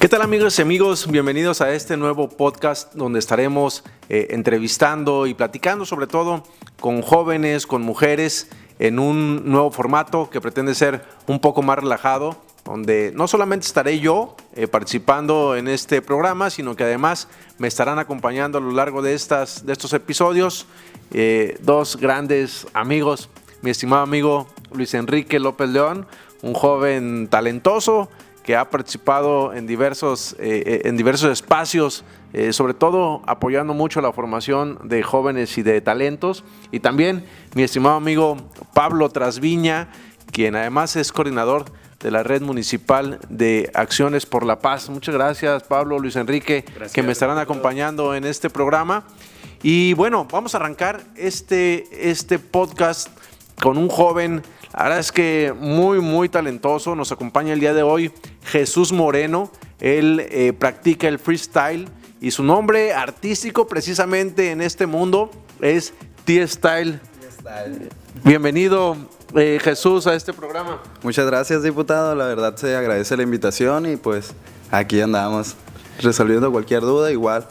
¿Qué 0.00 0.08
tal 0.08 0.22
amigos 0.22 0.56
y 0.56 0.62
amigos? 0.62 1.10
Bienvenidos 1.10 1.60
a 1.60 1.72
este 1.74 1.96
nuevo 1.96 2.28
podcast 2.28 2.94
donde 2.94 3.18
estaremos 3.18 3.82
eh, 4.08 4.28
entrevistando 4.30 5.26
y 5.26 5.34
platicando 5.34 5.84
sobre 5.86 6.06
todo 6.06 6.44
con 6.78 7.02
jóvenes, 7.02 7.66
con 7.66 7.82
mujeres, 7.82 8.48
en 8.78 9.00
un 9.00 9.50
nuevo 9.50 9.72
formato 9.72 10.30
que 10.30 10.40
pretende 10.40 10.76
ser 10.76 11.02
un 11.26 11.40
poco 11.40 11.62
más 11.62 11.80
relajado, 11.80 12.36
donde 12.64 13.10
no 13.12 13.26
solamente 13.26 13.66
estaré 13.66 13.98
yo 13.98 14.36
eh, 14.54 14.68
participando 14.68 15.56
en 15.56 15.66
este 15.66 16.00
programa, 16.00 16.48
sino 16.50 16.76
que 16.76 16.84
además 16.84 17.26
me 17.58 17.66
estarán 17.66 17.98
acompañando 17.98 18.58
a 18.58 18.60
lo 18.60 18.70
largo 18.70 19.02
de, 19.02 19.14
estas, 19.14 19.66
de 19.66 19.72
estos 19.72 19.92
episodios 19.94 20.66
eh, 21.10 21.58
dos 21.60 21.96
grandes 21.96 22.68
amigos, 22.72 23.30
mi 23.62 23.70
estimado 23.70 24.04
amigo 24.04 24.46
Luis 24.70 24.94
Enrique 24.94 25.40
López 25.40 25.70
León, 25.70 26.06
un 26.42 26.54
joven 26.54 27.26
talentoso, 27.26 28.08
que 28.48 28.56
ha 28.56 28.70
participado 28.70 29.52
en 29.52 29.66
diversos, 29.66 30.34
eh, 30.38 30.62
eh, 30.64 30.80
en 30.86 30.96
diversos 30.96 31.30
espacios, 31.30 32.02
eh, 32.32 32.54
sobre 32.54 32.72
todo 32.72 33.20
apoyando 33.26 33.74
mucho 33.74 34.00
la 34.00 34.10
formación 34.10 34.78
de 34.84 35.02
jóvenes 35.02 35.58
y 35.58 35.62
de 35.62 35.82
talentos. 35.82 36.44
Y 36.72 36.80
también 36.80 37.26
mi 37.54 37.62
estimado 37.62 37.96
amigo 37.96 38.38
Pablo 38.72 39.10
Trasviña, 39.10 39.90
quien 40.32 40.56
además 40.56 40.96
es 40.96 41.12
coordinador 41.12 41.66
de 42.00 42.10
la 42.10 42.22
Red 42.22 42.40
Municipal 42.40 43.20
de 43.28 43.70
Acciones 43.74 44.24
por 44.24 44.46
la 44.46 44.60
Paz. 44.60 44.88
Muchas 44.88 45.14
gracias, 45.14 45.64
Pablo, 45.64 45.98
Luis 45.98 46.16
Enrique, 46.16 46.64
que 46.94 47.02
me 47.02 47.12
estarán 47.12 47.36
acompañando 47.36 48.14
en 48.14 48.24
este 48.24 48.48
programa. 48.48 49.04
Y 49.62 49.92
bueno, 49.92 50.26
vamos 50.32 50.54
a 50.54 50.56
arrancar 50.56 51.02
este, 51.16 51.84
este 52.10 52.38
podcast 52.38 53.10
con 53.60 53.76
un 53.76 53.90
joven 53.90 54.42
la 54.72 54.82
verdad 54.84 54.98
es 54.98 55.12
que 55.12 55.54
muy, 55.58 56.00
muy 56.00 56.28
talentoso. 56.28 56.94
Nos 56.94 57.10
acompaña 57.12 57.52
el 57.52 57.60
día 57.60 57.72
de 57.72 57.82
hoy 57.82 58.12
Jesús 58.44 58.92
Moreno. 58.92 59.50
Él 59.80 60.26
eh, 60.28 60.52
practica 60.52 61.08
el 61.08 61.18
freestyle 61.18 61.88
y 62.20 62.30
su 62.30 62.42
nombre 62.42 62.92
artístico 62.92 63.66
precisamente 63.66 64.50
en 64.50 64.60
este 64.60 64.86
mundo 64.86 65.30
es 65.60 65.94
T-Style. 66.24 67.00
Bienvenido 68.24 68.96
eh, 69.34 69.58
Jesús 69.62 70.06
a 70.06 70.14
este 70.14 70.32
programa. 70.32 70.82
Muchas 71.02 71.26
gracias 71.26 71.62
diputado, 71.62 72.14
la 72.14 72.26
verdad 72.26 72.56
se 72.56 72.76
agradece 72.76 73.16
la 73.16 73.22
invitación 73.22 73.86
y 73.86 73.96
pues 73.96 74.34
aquí 74.70 75.00
andamos 75.00 75.54
resolviendo 76.00 76.50
cualquier 76.52 76.82
duda 76.82 77.10
igual. 77.10 77.46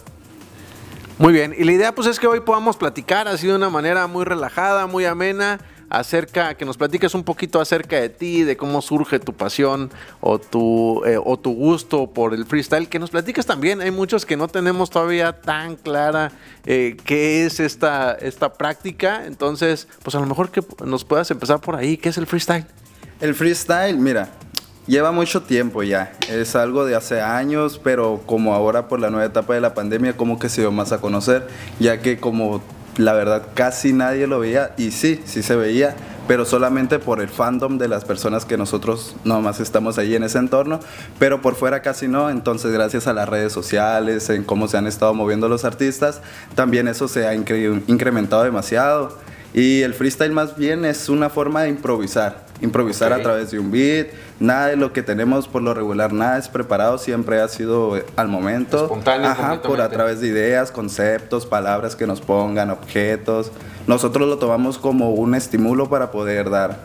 Muy 1.17 1.33
bien, 1.33 1.55
y 1.57 1.63
la 1.63 1.71
idea 1.71 1.95
pues 1.95 2.07
es 2.07 2.19
que 2.19 2.27
hoy 2.27 2.41
podamos 2.41 2.77
platicar 2.77 3.27
así 3.27 3.47
de 3.47 3.55
una 3.55 3.69
manera 3.69 4.05
muy 4.05 4.23
relajada, 4.23 4.85
muy 4.85 5.05
amena 5.05 5.59
acerca, 5.89 6.55
que 6.55 6.65
nos 6.65 6.77
platiques 6.77 7.13
un 7.15 7.23
poquito 7.23 7.59
acerca 7.59 7.99
de 7.99 8.09
ti, 8.09 8.43
de 8.43 8.57
cómo 8.57 8.81
surge 8.81 9.19
tu 9.19 9.33
pasión 9.33 9.91
o 10.21 10.39
tu, 10.39 11.03
eh, 11.05 11.17
o 11.23 11.37
tu 11.37 11.53
gusto 11.53 12.07
por 12.07 12.33
el 12.33 12.45
freestyle, 12.45 12.87
que 12.87 12.99
nos 12.99 13.11
platiques 13.11 13.45
también, 13.45 13.81
hay 13.81 13.91
muchos 13.91 14.25
que 14.25 14.37
no 14.37 14.47
tenemos 14.47 14.89
todavía 14.89 15.41
tan 15.41 15.75
clara 15.75 16.31
eh, 16.65 16.97
qué 17.05 17.45
es 17.45 17.59
esta, 17.59 18.13
esta 18.13 18.53
práctica, 18.53 19.25
entonces, 19.25 19.87
pues 20.03 20.15
a 20.15 20.19
lo 20.19 20.25
mejor 20.25 20.51
que 20.51 20.63
nos 20.85 21.05
puedas 21.05 21.29
empezar 21.31 21.59
por 21.59 21.75
ahí, 21.75 21.97
¿qué 21.97 22.09
es 22.09 22.17
el 22.17 22.27
freestyle? 22.27 22.65
El 23.19 23.33
freestyle, 23.33 23.97
mira, 23.97 24.29
Lleva 24.87 25.11
mucho 25.11 25.41
tiempo 25.41 25.83
ya, 25.83 26.13
es 26.29 26.55
algo 26.55 26.85
de 26.85 26.95
hace 26.95 27.19
años, 27.19 27.77
pero 27.83 28.21
como 28.25 28.53
ahora 28.53 28.87
por 28.87 29.01
la 29.01 29.09
nueva 29.09 29.25
etapa 29.25 29.53
de 29.53 29.59
la 29.59 29.73
pandemia 29.73 30.15
como 30.15 30.39
que 30.39 30.47
se 30.47 30.61
dio 30.61 30.71
más 30.71 30.93
a 30.93 31.01
conocer, 31.01 31.45
ya 31.77 31.99
que 31.99 32.19
como 32.21 32.61
la 32.97 33.13
verdad 33.13 33.43
casi 33.53 33.93
nadie 33.93 34.27
lo 34.27 34.39
veía 34.39 34.73
y 34.77 34.91
sí, 34.91 35.21
sí 35.25 35.43
se 35.43 35.55
veía, 35.55 35.95
pero 36.27 36.45
solamente 36.45 36.99
por 36.99 37.21
el 37.21 37.29
fandom 37.29 37.77
de 37.77 37.87
las 37.87 38.05
personas 38.05 38.45
que 38.45 38.57
nosotros 38.57 39.15
nomás 39.23 39.59
estamos 39.59 39.97
ahí 39.97 40.15
en 40.15 40.23
ese 40.23 40.39
entorno, 40.39 40.79
pero 41.19 41.41
por 41.41 41.55
fuera 41.55 41.81
casi 41.81 42.07
no, 42.07 42.29
entonces 42.29 42.71
gracias 42.71 43.07
a 43.07 43.13
las 43.13 43.29
redes 43.29 43.53
sociales, 43.53 44.29
en 44.29 44.43
cómo 44.43 44.67
se 44.67 44.77
han 44.77 44.87
estado 44.87 45.13
moviendo 45.13 45.47
los 45.47 45.63
artistas, 45.63 46.21
también 46.55 46.87
eso 46.87 47.07
se 47.07 47.27
ha 47.27 47.33
incrementado 47.33 48.43
demasiado. 48.43 49.17
Y 49.53 49.81
el 49.81 49.93
freestyle 49.93 50.33
más 50.33 50.57
bien 50.57 50.85
es 50.85 51.09
una 51.09 51.29
forma 51.29 51.63
de 51.63 51.69
improvisar, 51.69 52.45
improvisar 52.61 53.13
a 53.13 53.21
través 53.21 53.51
de 53.51 53.59
un 53.59 53.71
beat, 53.71 54.07
nada 54.39 54.67
de 54.67 54.75
lo 54.75 54.93
que 54.93 55.03
tenemos 55.03 55.47
por 55.47 55.61
lo 55.61 55.73
regular, 55.73 56.13
nada 56.13 56.37
es 56.37 56.47
preparado, 56.47 56.97
siempre 56.97 57.39
ha 57.39 57.47
sido 57.47 58.01
al 58.15 58.27
momento. 58.27 58.83
Espontáneo. 58.83 59.29
Ajá, 59.29 59.61
por 59.61 59.81
a 59.81 59.89
través 59.89 60.21
de 60.21 60.27
ideas, 60.27 60.71
conceptos, 60.71 61.45
palabras 61.45 61.95
que 61.95 62.07
nos 62.07 62.21
pongan, 62.21 62.71
objetos. 62.71 63.51
Nosotros 63.85 64.27
lo 64.27 64.37
tomamos 64.37 64.77
como 64.77 65.11
un 65.11 65.35
estímulo 65.35 65.89
para 65.89 66.11
poder 66.11 66.49
dar, 66.49 66.79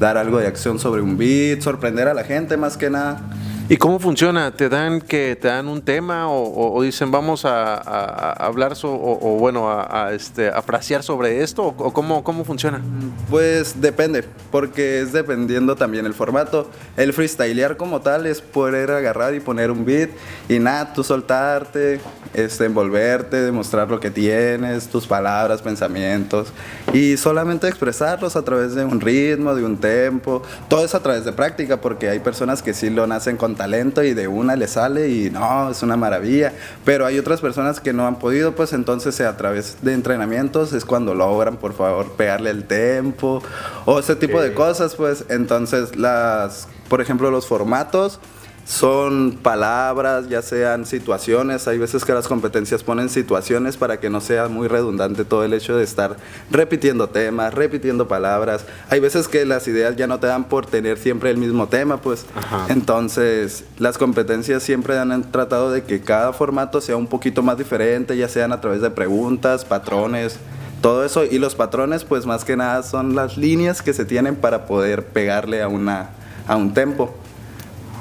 dar 0.00 0.16
algo 0.16 0.38
de 0.38 0.46
acción 0.46 0.78
sobre 0.78 1.02
un 1.02 1.16
beat, 1.16 1.60
sorprender 1.60 2.08
a 2.08 2.14
la 2.14 2.24
gente 2.24 2.56
más 2.56 2.76
que 2.76 2.90
nada. 2.90 3.22
¿Y 3.68 3.78
cómo 3.78 3.98
funciona? 3.98 4.52
¿Te 4.52 4.68
dan 4.68 5.00
que 5.00 5.34
te 5.34 5.48
dan 5.48 5.66
un 5.66 5.82
tema 5.82 6.30
o, 6.30 6.80
dicen 6.82 7.10
vamos 7.10 7.44
a, 7.44 8.30
hablar 8.34 8.74
o, 8.84 9.38
bueno 9.40 9.68
a, 9.68 10.12
este 10.12 10.50
a 10.50 10.62
frasear 10.62 11.02
sobre 11.02 11.42
esto 11.42 11.74
o 11.76 11.92
cómo, 11.92 12.22
cómo 12.22 12.44
funciona? 12.44 12.80
Pues 13.28 13.80
depende, 13.80 14.24
porque 14.52 15.00
es 15.00 15.12
dependiendo 15.12 15.74
también 15.74 16.06
el 16.06 16.14
formato. 16.14 16.70
El 16.96 17.12
freestylear 17.12 17.76
como 17.76 18.02
tal 18.02 18.26
es 18.26 18.40
poder 18.40 18.92
agarrar 18.92 19.34
y 19.34 19.40
poner 19.40 19.72
un 19.72 19.84
beat 19.84 20.10
y 20.48 20.60
nada, 20.60 20.92
tú 20.92 21.02
soltarte, 21.02 21.98
este, 22.34 22.66
envolverte, 22.66 23.42
demostrar 23.42 23.90
lo 23.90 23.98
que 23.98 24.12
tienes, 24.12 24.86
tus 24.86 25.08
palabras, 25.08 25.60
pensamientos 25.60 26.52
y 26.92 27.16
solamente 27.16 27.66
expresarlos 27.66 28.36
a 28.36 28.42
través 28.42 28.76
de 28.76 28.84
un 28.84 29.00
ritmo, 29.00 29.56
de 29.56 29.64
un 29.64 29.76
tempo. 29.76 30.42
Todo 30.68 30.84
es 30.84 30.94
a 30.94 31.02
través 31.02 31.24
de 31.24 31.32
práctica, 31.32 31.80
porque 31.80 32.08
hay 32.08 32.20
personas 32.20 32.62
que 32.62 32.72
sí 32.72 32.90
lo 32.90 33.08
nacen 33.08 33.36
con 33.36 33.55
talento 33.56 34.02
y 34.02 34.14
de 34.14 34.28
una 34.28 34.54
le 34.54 34.68
sale 34.68 35.08
y 35.08 35.30
no, 35.30 35.70
es 35.70 35.82
una 35.82 35.96
maravilla. 35.96 36.52
Pero 36.84 37.06
hay 37.06 37.18
otras 37.18 37.40
personas 37.40 37.80
que 37.80 37.92
no 37.92 38.06
han 38.06 38.18
podido, 38.18 38.54
pues 38.54 38.72
entonces 38.72 39.20
a 39.20 39.36
través 39.36 39.78
de 39.82 39.92
entrenamientos 39.92 40.72
es 40.72 40.84
cuando 40.84 41.14
logran, 41.14 41.56
por 41.56 41.74
favor, 41.74 42.12
pegarle 42.12 42.50
el 42.50 42.64
tempo 42.64 43.42
o 43.84 43.98
ese 43.98 44.16
tipo 44.16 44.40
de 44.40 44.54
cosas, 44.54 44.94
pues 44.94 45.24
entonces 45.28 45.96
las, 45.96 46.68
por 46.88 47.00
ejemplo, 47.00 47.30
los 47.30 47.46
formatos 47.46 48.20
son 48.66 49.38
palabras, 49.42 50.28
ya 50.28 50.42
sean 50.42 50.86
situaciones. 50.86 51.68
Hay 51.68 51.78
veces 51.78 52.04
que 52.04 52.12
las 52.12 52.26
competencias 52.26 52.82
ponen 52.82 53.08
situaciones 53.08 53.76
para 53.76 54.00
que 54.00 54.10
no 54.10 54.20
sea 54.20 54.48
muy 54.48 54.66
redundante 54.66 55.24
todo 55.24 55.44
el 55.44 55.54
hecho 55.54 55.76
de 55.76 55.84
estar 55.84 56.16
repitiendo 56.50 57.08
temas, 57.08 57.54
repitiendo 57.54 58.08
palabras. 58.08 58.64
Hay 58.90 58.98
veces 58.98 59.28
que 59.28 59.46
las 59.46 59.68
ideas 59.68 59.94
ya 59.94 60.08
no 60.08 60.18
te 60.18 60.26
dan 60.26 60.44
por 60.48 60.66
tener 60.66 60.98
siempre 60.98 61.30
el 61.30 61.38
mismo 61.38 61.68
tema, 61.68 61.98
pues. 61.98 62.26
Entonces, 62.68 63.64
las 63.78 63.98
competencias 63.98 64.64
siempre 64.64 64.98
han 64.98 65.30
tratado 65.30 65.70
de 65.70 65.84
que 65.84 66.00
cada 66.00 66.32
formato 66.32 66.80
sea 66.80 66.96
un 66.96 67.06
poquito 67.06 67.42
más 67.42 67.58
diferente, 67.58 68.16
ya 68.16 68.28
sean 68.28 68.52
a 68.52 68.60
través 68.60 68.82
de 68.82 68.90
preguntas, 68.90 69.64
patrones 69.64 70.40
todo 70.82 71.04
eso 71.04 71.24
y 71.24 71.38
los 71.38 71.54
patrones 71.54 72.04
pues 72.04 72.26
más 72.26 72.44
que 72.44 72.54
nada 72.54 72.82
son 72.82 73.14
las 73.14 73.38
líneas 73.38 73.80
que 73.80 73.94
se 73.94 74.04
tienen 74.04 74.36
para 74.36 74.66
poder 74.66 75.06
pegarle 75.06 75.62
a 75.62 75.68
una 75.68 76.10
a 76.46 76.56
un 76.56 76.74
tempo. 76.74 77.14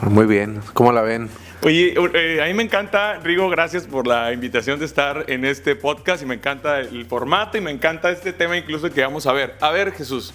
Muy 0.01 0.25
bien, 0.25 0.61
¿cómo 0.73 0.91
la 0.91 1.01
ven? 1.01 1.29
Oye, 1.61 1.95
eh, 2.13 2.41
a 2.43 2.45
mí 2.45 2.53
me 2.53 2.63
encanta, 2.63 3.19
Rigo, 3.23 3.49
gracias 3.49 3.87
por 3.87 4.05
la 4.05 4.31
invitación 4.31 4.77
de 4.77 4.85
estar 4.85 5.25
en 5.27 5.45
este 5.45 5.75
podcast 5.75 6.21
y 6.21 6.25
me 6.25 6.35
encanta 6.35 6.79
el 6.79 7.05
formato 7.05 7.57
y 7.57 7.61
me 7.61 7.71
encanta 7.71 8.11
este 8.11 8.33
tema 8.33 8.55
incluso 8.55 8.91
que 8.91 9.01
vamos 9.01 9.25
a 9.25 9.33
ver. 9.33 9.55
A 9.61 9.71
ver, 9.71 9.91
Jesús, 9.93 10.33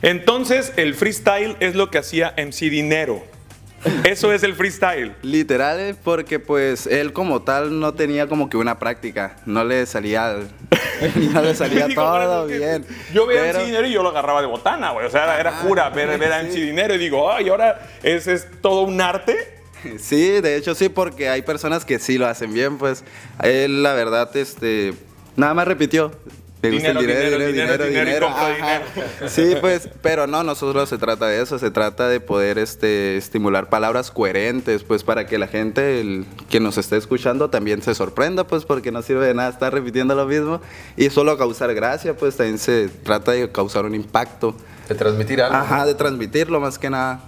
entonces 0.00 0.72
el 0.76 0.94
freestyle 0.94 1.56
es 1.60 1.74
lo 1.74 1.90
que 1.90 1.98
hacía 1.98 2.34
MC 2.38 2.70
Dinero. 2.70 3.22
Eso 4.04 4.32
es 4.32 4.42
el 4.42 4.54
freestyle. 4.54 5.14
Literal, 5.22 5.80
eh, 5.80 5.94
porque 6.02 6.38
pues 6.38 6.86
él 6.86 7.12
como 7.12 7.42
tal 7.42 7.80
no 7.80 7.94
tenía 7.94 8.28
como 8.28 8.48
que 8.48 8.56
una 8.56 8.78
práctica, 8.78 9.36
no 9.46 9.64
le 9.64 9.86
salía, 9.86 10.36
no 11.32 11.42
le 11.42 11.54
salía 11.54 11.88
todo 11.94 12.46
bien. 12.46 12.86
Yo 13.12 13.26
veía 13.26 13.50
a 13.50 13.52
MC 13.52 13.66
Dinero 13.66 13.86
y 13.86 13.92
yo 13.92 14.02
lo 14.02 14.10
agarraba 14.10 14.40
de 14.40 14.46
botana, 14.46 14.90
güey. 14.90 15.06
O 15.06 15.10
sea, 15.10 15.38
era, 15.38 15.60
pura 15.62 15.88
ver, 15.90 16.18
ver 16.18 16.32
a 16.32 16.42
MC 16.42 16.54
Dinero 16.54 16.94
y 16.94 16.98
digo, 16.98 17.30
ay, 17.30 17.48
ahora 17.48 17.88
ese 18.02 18.34
es 18.34 18.46
todo 18.60 18.82
un 18.82 19.00
arte. 19.00 19.62
Sí, 19.98 20.40
de 20.40 20.54
hecho 20.56 20.76
sí, 20.76 20.88
porque 20.88 21.28
hay 21.28 21.42
personas 21.42 21.84
que 21.84 21.98
sí 21.98 22.16
lo 22.16 22.28
hacen 22.28 22.54
bien, 22.54 22.78
pues 22.78 23.02
él 23.42 23.82
la 23.82 23.94
verdad, 23.94 24.30
este, 24.36 24.94
nada 25.34 25.54
más 25.54 25.66
repitió, 25.66 26.12
dinero, 26.70 27.00
dinero, 27.00 27.46
dinero, 27.46 27.86
dinero, 27.86 28.28
Sí, 29.26 29.54
pues, 29.60 29.88
pero 30.00 30.26
no, 30.26 30.44
no 30.44 30.54
solo 30.54 30.86
se 30.86 30.96
trata 30.98 31.26
de 31.26 31.42
eso, 31.42 31.58
se 31.58 31.70
trata 31.70 32.08
de 32.08 32.20
poder 32.20 32.58
este, 32.58 33.16
estimular 33.16 33.68
palabras 33.68 34.10
coherentes, 34.10 34.84
pues 34.84 35.02
para 35.02 35.26
que 35.26 35.38
la 35.38 35.48
gente 35.48 36.00
el, 36.00 36.24
que 36.48 36.60
nos 36.60 36.78
esté 36.78 36.96
escuchando 36.96 37.50
también 37.50 37.82
se 37.82 37.94
sorprenda, 37.94 38.46
pues 38.46 38.64
porque 38.64 38.92
no 38.92 39.02
sirve 39.02 39.26
de 39.26 39.34
nada 39.34 39.50
estar 39.50 39.72
repitiendo 39.72 40.14
lo 40.14 40.26
mismo 40.26 40.60
y 40.96 41.10
solo 41.10 41.36
causar 41.36 41.74
gracia, 41.74 42.16
pues 42.16 42.36
también 42.36 42.58
se 42.58 42.88
trata 42.88 43.32
de 43.32 43.50
causar 43.50 43.84
un 43.84 43.94
impacto. 43.94 44.54
De 44.88 44.94
transmitir 44.94 45.42
algo. 45.42 45.56
Ajá, 45.56 45.84
de 45.84 45.94
transmitirlo 45.94 46.60
más 46.60 46.78
que 46.78 46.90
nada. 46.90 47.20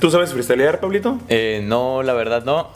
¿Tú 0.00 0.10
sabes 0.10 0.32
freestylear, 0.32 0.80
Pablito? 0.80 1.18
Eh, 1.28 1.62
no, 1.64 2.02
la 2.02 2.14
verdad 2.14 2.44
no. 2.44 2.70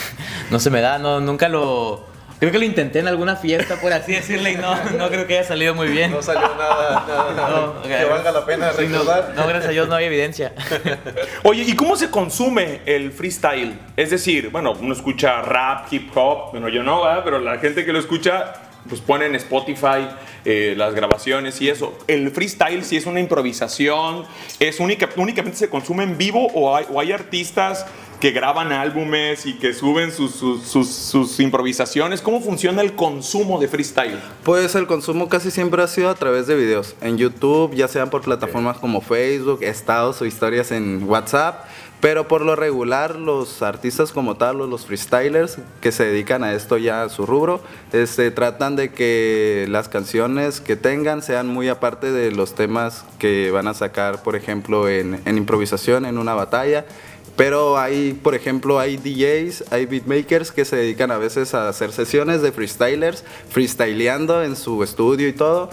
no 0.50 0.58
se 0.58 0.70
me 0.70 0.80
da, 0.80 0.98
no, 0.98 1.20
nunca 1.20 1.48
lo 1.48 2.09
Creo 2.40 2.50
que 2.52 2.58
lo 2.58 2.64
intenté 2.64 3.00
en 3.00 3.06
alguna 3.08 3.36
fiesta, 3.36 3.76
por 3.80 3.92
así 3.92 4.12
decirle, 4.12 4.52
y 4.52 4.56
no, 4.56 4.74
no 4.96 5.08
creo 5.10 5.26
que 5.26 5.38
haya 5.38 5.46
salido 5.46 5.74
muy 5.74 5.88
bien. 5.88 6.10
No 6.10 6.22
salió 6.22 6.48
nada, 6.56 7.04
nada, 7.06 7.32
nada 7.34 7.48
No, 7.50 7.82
que 7.82 8.04
valga 8.06 8.32
la 8.32 8.46
pena 8.46 8.72
Sí, 8.72 8.86
recordar. 8.86 9.34
no, 9.36 9.46
gracias 9.46 9.66
a 9.66 9.72
Dios 9.72 9.88
no 9.88 9.94
hay 9.94 10.06
evidencia. 10.06 10.52
Oye, 11.44 11.64
¿y 11.64 11.74
cómo 11.76 11.96
se 11.96 12.10
consume 12.10 12.80
el 12.86 13.12
freestyle? 13.12 13.78
Es 13.94 14.08
decir, 14.10 14.48
bueno, 14.48 14.72
uno 14.72 14.94
escucha 14.94 15.42
rap, 15.42 15.92
hip 15.92 16.10
hop, 16.16 16.52
bueno, 16.52 16.70
yo 16.70 16.82
no, 16.82 17.04
¿verdad? 17.04 17.20
pero 17.24 17.38
la 17.40 17.58
gente 17.58 17.84
que 17.84 17.92
lo 17.92 17.98
escucha, 17.98 18.54
pues 18.88 19.02
pone 19.02 19.26
en 19.26 19.34
Spotify 19.34 20.08
eh, 20.46 20.72
las 20.78 20.94
grabaciones 20.94 21.60
y 21.60 21.68
eso. 21.68 21.98
¿El 22.06 22.30
freestyle 22.30 22.82
si 22.84 22.96
es 22.96 23.04
una 23.04 23.20
improvisación? 23.20 24.24
¿Es 24.58 24.80
única, 24.80 25.10
únicamente 25.16 25.58
se 25.58 25.68
consume 25.68 26.04
en 26.04 26.16
vivo 26.16 26.46
o 26.54 26.74
hay, 26.74 26.86
o 26.90 26.98
hay 27.00 27.12
artistas 27.12 27.84
que 28.20 28.32
graban 28.32 28.70
álbumes 28.70 29.46
y 29.46 29.54
que 29.54 29.72
suben 29.72 30.12
sus, 30.12 30.32
sus, 30.34 30.62
sus- 30.62 30.88
sus 30.90 31.40
improvisaciones? 31.40 32.20
¿Cómo 32.20 32.40
funciona 32.40 32.82
el 32.82 32.94
consumo 32.94 33.58
de 33.58 33.66
freestyle? 33.68 34.18
Pues 34.44 34.74
el 34.74 34.86
consumo 34.86 35.28
casi 35.28 35.50
siempre 35.50 35.82
ha 35.82 35.88
sido 35.88 36.10
a 36.10 36.14
través 36.14 36.46
de 36.46 36.54
videos. 36.54 36.94
En 37.00 37.16
YouTube, 37.16 37.74
ya 37.74 37.88
sean 37.88 38.10
por 38.10 38.20
plataformas 38.22 38.76
como 38.78 39.00
Facebook, 39.00 39.62
estados 39.62 40.20
o 40.20 40.26
historias 40.26 40.70
en 40.70 41.04
WhatsApp. 41.08 41.64
Pero 42.00 42.26
por 42.28 42.40
lo 42.40 42.56
regular, 42.56 43.16
los 43.16 43.60
artistas 43.60 44.10
como 44.10 44.38
tal, 44.38 44.56
los 44.56 44.86
freestylers 44.86 45.58
que 45.82 45.92
se 45.92 46.06
dedican 46.06 46.42
a 46.42 46.54
esto 46.54 46.78
ya 46.78 47.02
a 47.02 47.10
su 47.10 47.26
rubro, 47.26 47.60
este, 47.92 48.30
tratan 48.30 48.74
de 48.74 48.90
que 48.90 49.66
las 49.68 49.90
canciones 49.90 50.62
que 50.62 50.76
tengan 50.76 51.20
sean 51.20 51.46
muy 51.48 51.68
aparte 51.68 52.10
de 52.10 52.30
los 52.32 52.54
temas 52.54 53.04
que 53.18 53.50
van 53.50 53.68
a 53.68 53.74
sacar, 53.74 54.22
por 54.22 54.34
ejemplo, 54.34 54.88
en, 54.88 55.20
en 55.26 55.36
improvisación, 55.36 56.06
en 56.06 56.16
una 56.16 56.32
batalla. 56.32 56.86
Pero 57.36 57.78
hay, 57.78 58.12
por 58.12 58.34
ejemplo, 58.34 58.78
hay 58.78 58.96
DJs, 58.98 59.72
hay 59.72 59.86
beatmakers 59.86 60.52
que 60.52 60.64
se 60.64 60.76
dedican 60.76 61.10
a 61.10 61.16
veces 61.18 61.54
a 61.54 61.68
hacer 61.68 61.92
sesiones 61.92 62.42
de 62.42 62.52
freestylers, 62.52 63.24
freestyleando 63.48 64.42
en 64.42 64.56
su 64.56 64.82
estudio 64.82 65.26
y 65.28 65.32
todo, 65.32 65.70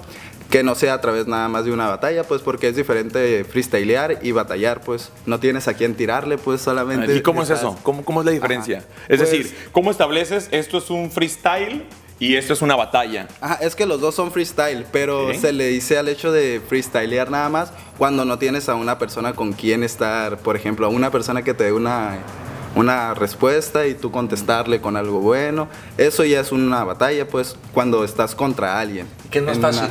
que 0.49 0.63
no 0.63 0.75
sea 0.75 0.93
a 0.93 1.01
través 1.01 1.27
nada 1.27 1.49
más 1.49 1.65
de 1.65 1.73
una 1.73 1.87
batalla, 1.89 2.23
pues 2.23 2.41
porque 2.41 2.69
es 2.69 2.75
diferente 2.77 3.43
freestylear 3.43 4.19
y 4.21 4.31
batallar, 4.31 4.79
pues 4.79 5.11
no 5.25 5.41
tienes 5.41 5.67
a 5.67 5.73
quién 5.73 5.95
tirarle, 5.95 6.37
pues 6.37 6.61
solamente... 6.61 7.13
¿Y 7.17 7.21
cómo 7.21 7.43
es 7.43 7.49
estás- 7.49 7.59
eso? 7.73 7.77
¿Cómo, 7.83 8.05
cómo 8.05 8.21
es 8.21 8.25
la 8.27 8.31
diferencia? 8.31 8.77
Ajá. 8.77 8.87
Es 9.09 9.17
Pues- 9.19 9.31
decir, 9.31 9.57
¿cómo 9.73 9.91
estableces 9.91 10.47
esto 10.51 10.77
es 10.77 10.89
un 10.89 11.11
freestyle 11.11 11.83
y 12.19 12.35
esto 12.35 12.53
es 12.53 12.61
una 12.61 12.75
batalla? 12.75 13.27
Ajá, 13.41 13.55
es 13.61 13.75
que 13.75 13.85
los 13.85 14.01
dos 14.01 14.15
son 14.15 14.31
freestyle, 14.31 14.85
pero 14.91 15.33
se 15.33 15.53
le 15.53 15.67
dice 15.67 15.97
al 15.97 16.07
hecho 16.07 16.31
de 16.31 16.61
freestylear 16.67 17.29
nada 17.29 17.49
más 17.49 17.71
cuando 17.97 18.25
no 18.25 18.37
tienes 18.39 18.69
a 18.69 18.75
una 18.75 18.97
persona 18.97 19.33
con 19.33 19.53
quien 19.53 19.83
estar, 19.83 20.37
por 20.39 20.55
ejemplo, 20.55 20.87
a 20.87 20.89
una 20.89 21.11
persona 21.11 21.43
que 21.43 21.53
te 21.53 21.65
dé 21.65 21.73
una, 21.73 22.17
una 22.75 23.13
respuesta 23.13 23.87
y 23.87 23.93
tú 23.95 24.11
contestarle 24.11 24.81
con 24.81 24.97
algo 24.97 25.19
bueno. 25.19 25.67
Eso 25.97 26.23
ya 26.25 26.39
es 26.39 26.51
una 26.51 26.83
batalla, 26.83 27.27
pues, 27.27 27.55
cuando 27.73 28.03
estás 28.03 28.35
contra 28.35 28.79
alguien. 28.79 29.07
¿Qué 29.29 29.39
es 29.39 29.45
más 29.45 29.55
En 29.55 29.61
fácil? 29.61 29.89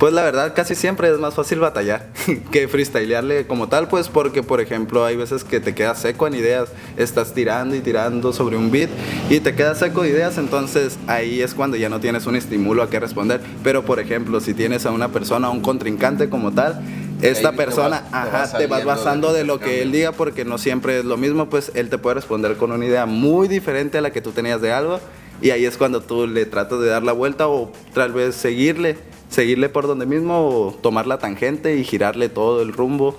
Pues 0.00 0.14
la 0.14 0.22
verdad 0.22 0.54
casi 0.56 0.74
siempre 0.74 1.10
es 1.10 1.18
más 1.18 1.34
fácil 1.34 1.60
batallar 1.60 2.08
que 2.50 2.66
freestylearle 2.68 3.46
como 3.46 3.68
tal, 3.68 3.86
pues 3.86 4.08
porque 4.08 4.42
por 4.42 4.62
ejemplo 4.62 5.04
hay 5.04 5.14
veces 5.14 5.44
que 5.44 5.60
te 5.60 5.74
quedas 5.74 6.00
seco 6.00 6.26
en 6.26 6.34
ideas, 6.34 6.70
estás 6.96 7.34
tirando 7.34 7.76
y 7.76 7.80
tirando 7.80 8.32
sobre 8.32 8.56
un 8.56 8.70
beat 8.70 8.88
y 9.28 9.40
te 9.40 9.54
quedas 9.54 9.78
seco 9.78 10.02
de 10.02 10.08
ideas, 10.08 10.38
entonces 10.38 10.98
ahí 11.06 11.42
es 11.42 11.52
cuando 11.52 11.76
ya 11.76 11.90
no 11.90 12.00
tienes 12.00 12.24
un 12.26 12.34
estímulo 12.34 12.82
a 12.82 12.88
qué 12.88 12.98
responder. 12.98 13.42
Pero 13.62 13.84
por 13.84 14.00
ejemplo, 14.00 14.40
si 14.40 14.54
tienes 14.54 14.86
a 14.86 14.90
una 14.90 15.08
persona, 15.10 15.48
a 15.48 15.50
un 15.50 15.60
contrincante 15.60 16.30
como 16.30 16.52
tal, 16.52 16.80
esta 17.20 17.50
Ahí 17.50 17.56
te 17.56 17.62
persona, 17.62 18.00
vas- 18.00 18.10
te 18.10 18.16
ajá, 18.16 18.30
vas 18.30 18.56
te 18.56 18.66
vas 18.66 18.84
basando 18.86 19.34
de 19.34 19.40
de 19.40 19.44
lo 19.44 19.60
que 19.60 19.82
él 19.82 19.92
diga 19.92 20.12
porque 20.12 20.46
no 20.46 20.56
siempre 20.56 20.98
es 21.00 21.04
lo 21.04 21.18
mismo, 21.18 21.50
pues 21.50 21.72
él 21.74 21.90
te 21.90 21.98
puede 21.98 22.14
responder 22.14 22.56
con 22.56 22.72
una 22.72 22.86
idea 22.86 23.04
muy 23.04 23.48
diferente 23.48 23.98
a 23.98 24.00
la 24.00 24.10
que 24.12 24.22
tú 24.22 24.32
tenías 24.32 24.62
de 24.62 24.72
algo 24.72 24.98
y 25.42 25.50
ahí 25.50 25.66
es 25.66 25.76
cuando 25.76 26.00
tú 26.00 26.26
le 26.26 26.46
tratas 26.46 26.80
de 26.80 26.86
dar 26.88 27.02
la 27.02 27.12
vuelta 27.12 27.48
o 27.48 27.70
tal 27.94 28.12
vez 28.12 28.34
seguirle, 28.34 28.96
seguirle 29.30 29.68
por 29.68 29.86
donde 29.86 30.04
mismo 30.04 30.76
tomar 30.82 31.06
la 31.06 31.18
tangente 31.18 31.76
y 31.76 31.84
girarle 31.84 32.28
todo 32.28 32.60
el 32.60 32.72
rumbo. 32.72 33.16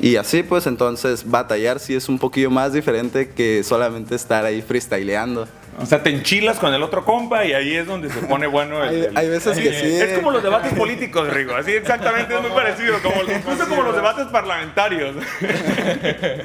Y 0.00 0.16
así 0.16 0.42
pues 0.42 0.66
entonces 0.66 1.30
batallar 1.30 1.78
sí 1.78 1.94
es 1.94 2.08
un 2.08 2.18
poquillo 2.18 2.50
más 2.50 2.72
diferente 2.72 3.28
que 3.28 3.62
solamente 3.62 4.14
estar 4.14 4.44
ahí 4.44 4.62
freestyleando. 4.62 5.46
O 5.78 5.86
sea, 5.86 6.02
te 6.02 6.10
enchilas 6.10 6.58
con 6.58 6.74
el 6.74 6.82
otro 6.82 7.04
compa 7.04 7.44
y 7.46 7.52
ahí 7.54 7.74
es 7.74 7.86
donde 7.86 8.10
se 8.10 8.20
pone 8.20 8.46
bueno 8.46 8.82
el... 8.84 8.88
Hay- 8.90 9.00
el- 9.06 9.16
hay 9.16 9.28
veces 9.30 9.56
que 9.56 9.72
sí. 9.72 10.00
Es 10.00 10.18
como 10.18 10.30
los 10.30 10.42
debates 10.42 10.74
políticos, 10.74 11.28
Rigo. 11.32 11.54
Así 11.54 11.72
exactamente, 11.72 12.34
es 12.34 12.40
muy 12.42 12.50
parecido. 12.50 12.96
Como, 13.02 13.16
incluso 13.22 13.66
como 13.68 13.82
los 13.82 13.94
debates 13.94 14.26
parlamentarios. 14.26 15.16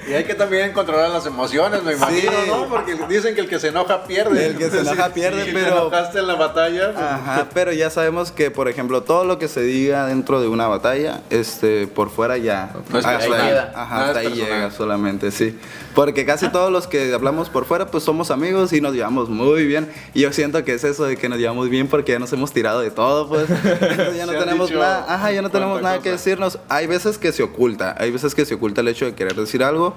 Y 0.09 0.13
hay 0.13 0.23
que 0.23 0.35
también 0.35 0.71
controlar 0.71 1.09
las 1.09 1.25
emociones, 1.25 1.83
me 1.83 1.93
imagino, 1.93 2.31
Sí. 2.31 2.47
¿no? 2.47 2.67
Porque 2.67 2.95
dicen 3.09 3.35
que 3.35 3.41
el 3.41 3.49
que 3.49 3.59
se 3.59 3.69
enoja 3.69 4.03
pierde. 4.05 4.45
El 4.47 4.57
que 4.57 4.69
se 4.69 4.79
enoja 4.81 5.09
pierde, 5.09 5.45
si 5.45 5.51
pero- 5.51 5.65
te 5.65 5.71
enojaste 5.81 6.19
en 6.19 6.27
la 6.27 6.35
batalla, 6.35 6.93
pues, 6.93 7.05
Ajá, 7.05 7.47
pero 7.53 7.71
ya 7.73 7.89
sabemos 7.89 8.31
que, 8.31 8.51
por 8.51 8.69
ejemplo, 8.69 9.03
todo 9.03 9.25
lo 9.25 9.37
que 9.39 9.47
se 9.47 9.61
diga 9.61 10.05
dentro 10.05 10.39
de 10.41 10.47
una 10.47 10.67
batalla, 10.67 11.21
este, 11.29 11.87
por 11.87 12.09
fuera 12.09 12.37
ya. 12.37 12.69
No 12.89 12.99
es 12.99 13.05
hasta 13.05 13.25
ahí, 13.35 13.49
queda. 13.49 13.71
ajá, 13.75 13.95
Nada 13.95 14.07
hasta 14.07 14.21
es 14.21 14.27
ahí 14.27 14.33
llega 14.33 14.71
solamente, 14.71 15.31
sí. 15.31 15.57
Porque 15.95 16.25
casi 16.25 16.49
todos 16.49 16.73
los 16.73 16.87
que 16.87 17.13
hablamos 17.13 17.49
por 17.49 17.63
fuera, 17.63 17.87
pues 17.87 18.03
somos 18.03 18.29
amigos 18.29 18.73
y 18.73 18.81
nos 18.81 18.93
llevamos 18.93 19.29
muy 19.29 19.65
bien. 19.65 19.89
Y 20.13 20.21
yo 20.21 20.33
siento 20.33 20.63
que 20.65 20.73
es 20.73 20.83
eso 20.83 21.05
de 21.05 21.15
que 21.15 21.29
nos 21.29 21.39
llevamos 21.39 21.69
bien 21.69 21.87
porque 21.87 22.11
ya 22.11 22.19
nos 22.19 22.33
hemos 22.33 22.51
tirado 22.51 22.81
de 22.81 22.91
todo, 22.91 23.29
pues. 23.29 23.49
Entonces 23.49 24.17
ya 24.17 24.25
no 24.25 24.33
tenemos 24.33 24.69
nada, 24.71 25.05
ajá, 25.07 25.31
ya 25.31 25.41
no 25.41 25.49
tenemos 25.49 25.81
nada 25.81 25.95
que 25.95 26.11
cosa. 26.11 26.11
decirnos. 26.11 26.59
Hay 26.67 26.85
veces 26.87 27.17
que 27.17 27.31
se 27.31 27.43
oculta, 27.43 27.95
hay 27.97 28.11
veces 28.11 28.35
que 28.35 28.43
se 28.45 28.55
oculta 28.55 28.81
el 28.81 28.89
hecho 28.89 29.05
de 29.05 29.15
querer 29.15 29.35
decir 29.35 29.63
algo, 29.63 29.93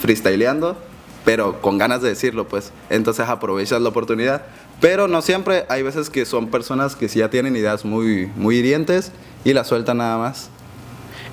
freestyleando, 0.00 0.74
pero 1.26 1.60
con 1.60 1.76
ganas 1.76 2.00
de 2.00 2.08
decirlo, 2.08 2.48
pues. 2.48 2.72
Entonces 2.88 3.28
aprovechas 3.28 3.82
la 3.82 3.90
oportunidad. 3.90 4.42
Pero 4.80 5.06
no 5.06 5.20
siempre, 5.20 5.66
hay 5.68 5.82
veces 5.82 6.08
que 6.08 6.24
son 6.24 6.48
personas 6.48 6.96
que 6.96 7.10
sí 7.10 7.18
ya 7.18 7.28
tienen 7.28 7.56
ideas 7.56 7.84
muy, 7.84 8.26
muy 8.36 8.56
hirientes 8.56 9.12
y 9.44 9.52
las 9.52 9.68
sueltan 9.68 9.98
nada 9.98 10.16
más. 10.16 10.48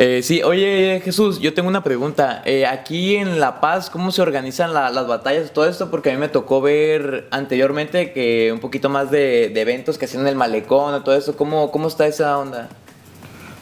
Eh, 0.01 0.21
sí, 0.23 0.41
oye 0.43 1.01
Jesús, 1.03 1.39
yo 1.41 1.53
tengo 1.53 1.67
una 1.67 1.83
pregunta. 1.83 2.41
Eh, 2.45 2.65
aquí 2.65 3.17
en 3.17 3.37
La 3.41 3.59
Paz, 3.59 3.89
¿cómo 3.89 4.13
se 4.13 4.21
organizan 4.21 4.73
la- 4.73 4.89
las 4.91 5.07
batallas? 5.07 5.51
Todo 5.51 5.67
esto 5.67 5.91
porque 5.91 6.09
a 6.09 6.13
mí 6.13 6.19
me 6.19 6.29
tocó 6.29 6.61
ver 6.61 7.27
anteriormente 7.31 8.13
que 8.13 8.49
un 8.53 8.61
poquito 8.61 8.87
más 8.87 9.11
de, 9.11 9.47
eventos 9.59 9.97
que 9.97 10.05
hacían 10.05 10.21
en 10.21 10.29
el 10.29 10.35
malecón 10.37 11.03
todo 11.03 11.15
eso. 11.17 11.35
¿Cómo, 11.35 11.69
cómo 11.71 11.89
está 11.89 12.07
esa 12.07 12.37
onda? 12.37 12.69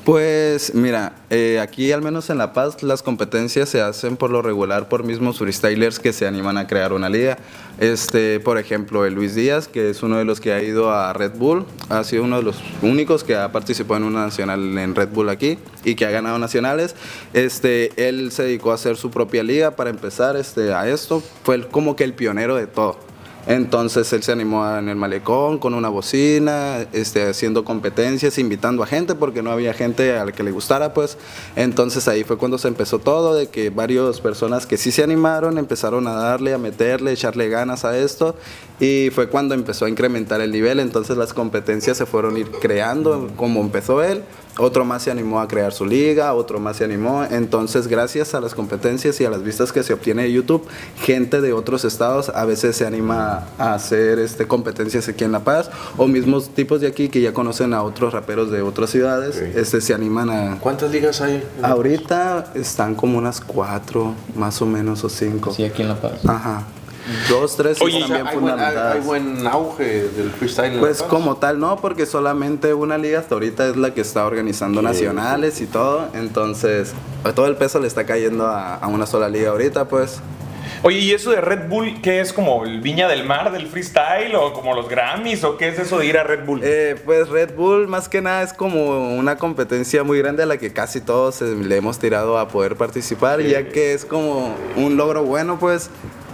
Pues 0.08 0.74
mira, 0.74 1.12
eh, 1.30 1.60
aquí 1.60 1.92
al 1.92 2.02
menos 2.02 2.30
en 2.30 2.38
La 2.38 2.54
Paz 2.54 2.82
las 2.82 3.04
competencias 3.04 3.68
se 3.68 3.82
hacen 3.82 4.16
por 4.16 4.30
lo 4.30 4.42
regular 4.42 4.88
por 4.88 5.04
mismos 5.04 5.38
freestylers 5.38 6.00
que 6.00 6.14
se 6.14 6.26
animan 6.26 6.58
a 6.58 6.66
crear 6.66 6.94
una 6.94 7.10
liga. 7.10 7.38
Este, 7.78 8.40
por 8.40 8.58
ejemplo, 8.58 9.06
el 9.06 9.16
Luis 9.16 9.36
Díaz, 9.36 9.68
que 9.68 9.90
es 9.90 10.04
uno 10.04 10.18
de 10.18 10.24
los 10.24 10.40
que 10.40 10.54
ha 10.54 10.64
ido 10.64 10.94
a 10.94 11.12
Red 11.12 11.34
Bull, 11.36 11.66
ha 11.90 12.06
sido 12.06 12.24
uno 12.24 12.38
de 12.38 12.44
los 12.44 12.56
únicos 12.82 13.26
que 13.26 13.36
ha 13.36 13.52
participado 13.52 13.98
en 13.98 14.04
una 14.06 14.24
nacional 14.24 14.78
en 14.78 14.96
Red 14.96 15.10
Bull 15.10 15.28
aquí 15.28 15.60
y 15.84 15.96
que 15.96 16.06
ha 16.06 16.10
ganado 16.10 16.40
nacionales. 16.40 16.96
Este, 17.34 17.92
él 17.98 18.32
se 18.32 18.44
dedicó 18.44 18.72
a 18.72 18.76
hacer 18.76 18.96
su 18.96 19.12
propia 19.12 19.44
liga 19.44 19.72
para 19.72 19.90
empezar 19.90 20.38
este, 20.38 20.74
a 20.74 20.88
esto. 20.88 21.22
Fue 21.44 21.68
como 21.68 21.98
que 21.98 22.06
el 22.06 22.14
pionero 22.14 22.56
de 22.56 22.68
todo. 22.68 23.07
Entonces 23.48 24.12
él 24.12 24.24
se 24.24 24.34
animó 24.34 24.68
en 24.78 24.90
el 24.90 24.98
malecón 24.98 25.58
con 25.58 25.74
una 25.74 25.88
bocina, 25.88 26.86
este, 26.92 27.30
haciendo 27.30 27.64
competencias, 27.64 28.38
invitando 28.38 28.84
a 28.84 28.88
gente 28.88 29.16
porque 29.16 29.42
no 29.42 29.52
había 29.52 29.74
gente 29.74 30.18
a 30.18 30.26
la 30.26 30.34
que 30.34 30.44
le 30.44 30.52
gustara, 30.52 30.94
pues. 30.94 31.18
Entonces 31.56 32.08
ahí 32.10 32.26
fue 32.26 32.38
cuando 32.38 32.58
se 32.58 32.68
empezó 32.68 33.00
todo, 33.00 33.36
de 33.36 33.48
que 33.48 33.70
varias 33.70 34.20
personas 34.20 34.68
que 34.68 34.76
sí 34.78 34.92
se 34.92 35.02
animaron 35.02 35.58
empezaron 35.58 36.08
a 36.08 36.14
darle, 36.14 36.54
a 36.54 36.58
meterle, 36.58 37.14
echarle 37.14 37.48
ganas 37.48 37.86
a 37.86 37.98
esto 37.98 38.36
y 38.80 39.10
fue 39.12 39.30
cuando 39.30 39.56
empezó 39.56 39.86
a 39.86 39.90
incrementar 39.90 40.42
el 40.42 40.52
nivel. 40.52 40.82
Entonces 40.82 41.16
las 41.16 41.34
competencias 41.34 41.98
se 41.98 42.06
fueron 42.06 42.38
ir 42.38 42.52
creando 42.62 43.30
como 43.38 43.62
empezó 43.62 44.04
él. 44.04 44.24
Otro 44.60 44.86
más 44.86 45.04
se 45.04 45.12
animó 45.12 45.40
a 45.40 45.48
crear 45.48 45.74
su 45.74 45.86
liga, 45.86 46.34
otro 46.34 46.60
más 46.60 46.78
se 46.78 46.84
animó. 46.84 47.24
Entonces, 47.24 47.88
gracias 47.88 48.34
a 48.34 48.42
las 48.42 48.56
competencias 48.56 49.20
y 49.22 49.26
a 49.26 49.30
las 49.30 49.44
vistas 49.44 49.72
que 49.72 49.84
se 49.84 49.94
obtiene 49.94 50.24
de 50.24 50.32
YouTube, 50.32 50.68
gente 51.02 51.42
de 51.42 51.54
otros 51.54 51.86
estados 51.86 52.30
a 52.30 52.46
veces 52.46 52.76
se 52.76 52.86
anima 52.86 53.48
a 53.58 53.74
hacer 53.74 54.20
este, 54.20 54.48
competencias 54.48 55.08
aquí 55.08 55.24
en 55.24 55.32
La 55.32 55.42
Paz, 55.42 55.70
o 55.98 56.08
mismos 56.08 56.50
tipos 56.50 56.82
de 56.82 56.88
aquí 56.88 57.10
que 57.10 57.22
ya 57.22 57.34
conocen 57.34 57.74
a 57.74 57.84
otros 57.84 58.14
raperos 58.14 58.52
de 58.52 58.62
otras 58.62 58.90
ciudades, 58.90 59.36
este, 59.38 59.82
se 59.82 59.94
animan 59.94 60.30
a... 60.30 60.60
¿Cuántas 60.60 60.92
ligas 60.92 61.22
hay? 61.22 61.44
Ahorita 61.62 62.52
están 62.56 62.96
como 62.96 63.18
unas 63.18 63.42
cuatro, 63.42 64.14
más 64.36 64.62
o 64.62 64.66
menos, 64.66 65.04
o 65.04 65.10
cinco. 65.10 65.54
Sí, 65.54 65.64
aquí 65.64 65.82
en 65.82 65.90
La 65.90 65.96
Paz. 65.96 66.26
Ajá. 66.26 66.64
Dos, 67.30 67.56
tres 67.56 67.82
Oye, 67.82 68.00
están 68.00 68.12
O 68.12 68.16
sea, 68.16 68.24
bien 68.24 68.28
hay, 68.28 68.38
buen, 68.38 68.60
hay- 68.60 68.76
hay 68.94 69.00
buen 69.00 69.48
auge 69.48 69.84
del 70.10 70.32
freestyle. 70.32 70.74
en 70.74 70.80
Pues 70.80 71.02
como 71.04 71.38
tal 71.38 71.60
no, 71.60 71.78
porque 71.78 72.06
solamente 72.06 72.74
una 72.74 72.98
liga 72.98 73.20
hasta 73.20 73.36
ahorita 73.36 73.68
es 73.70 73.78
la 73.78 73.94
que 73.94 74.02
está 74.02 74.26
organizando 74.26 74.82
nacionales 74.82 75.62
y 75.62 75.66
todo, 75.68 76.10
entonces 76.14 76.94
todo 77.36 77.48
el 77.48 77.56
peso 77.56 77.80
le 77.80 77.88
está 77.88 78.06
cayendo 78.06 78.46
a, 78.48 78.76
a 78.76 78.88
una 78.88 79.06
sola 79.06 79.30
liga 79.30 79.50
ahorita, 79.52 79.86
pues. 79.88 80.20
Oye, 80.84 81.00
¿y 81.00 81.12
eso 81.12 81.32
de 81.32 81.40
Red 81.42 81.70
Bull 81.70 82.02
qué 82.02 82.20
es 82.20 82.34
como 82.34 82.64
el 82.66 82.82
Viña 82.82 83.08
del 83.08 83.24
Mar 83.26 83.52
del 83.52 83.68
freestyle 83.68 84.36
o 84.36 84.52
como 84.54 84.76
los 84.76 84.88
Grammys 84.90 85.44
o 85.46 85.58
qué 85.58 85.70
es 85.70 85.80
eso 85.80 85.98
de 85.98 86.06
ir 86.06 86.18
a 86.18 86.24
Red 86.24 86.46
Bull? 86.46 86.60
Eh, 86.62 87.02
pues 87.04 87.30
Red 87.30 87.56
Bull 87.56 87.88
más 87.88 88.10
que 88.10 88.22
nada 88.22 88.44
es 88.44 88.54
como 88.54 89.16
una 89.18 89.38
competencia 89.38 90.04
muy 90.04 90.20
grande 90.20 90.44
a 90.44 90.46
la 90.46 90.58
que 90.58 90.74
casi 90.74 91.00
todos 91.02 91.42
eh, 91.42 91.56
le 91.56 91.78
hemos 91.78 91.98
tirado 92.00 92.38
a 92.38 92.50
poder 92.50 92.76
participar, 92.76 93.42
ya 93.42 93.70
que 93.70 93.94
es 93.94 94.04
como 94.06 94.54
un 94.76 94.98
logro 94.98 95.24
bueno, 95.24 95.58
pues 95.58 95.90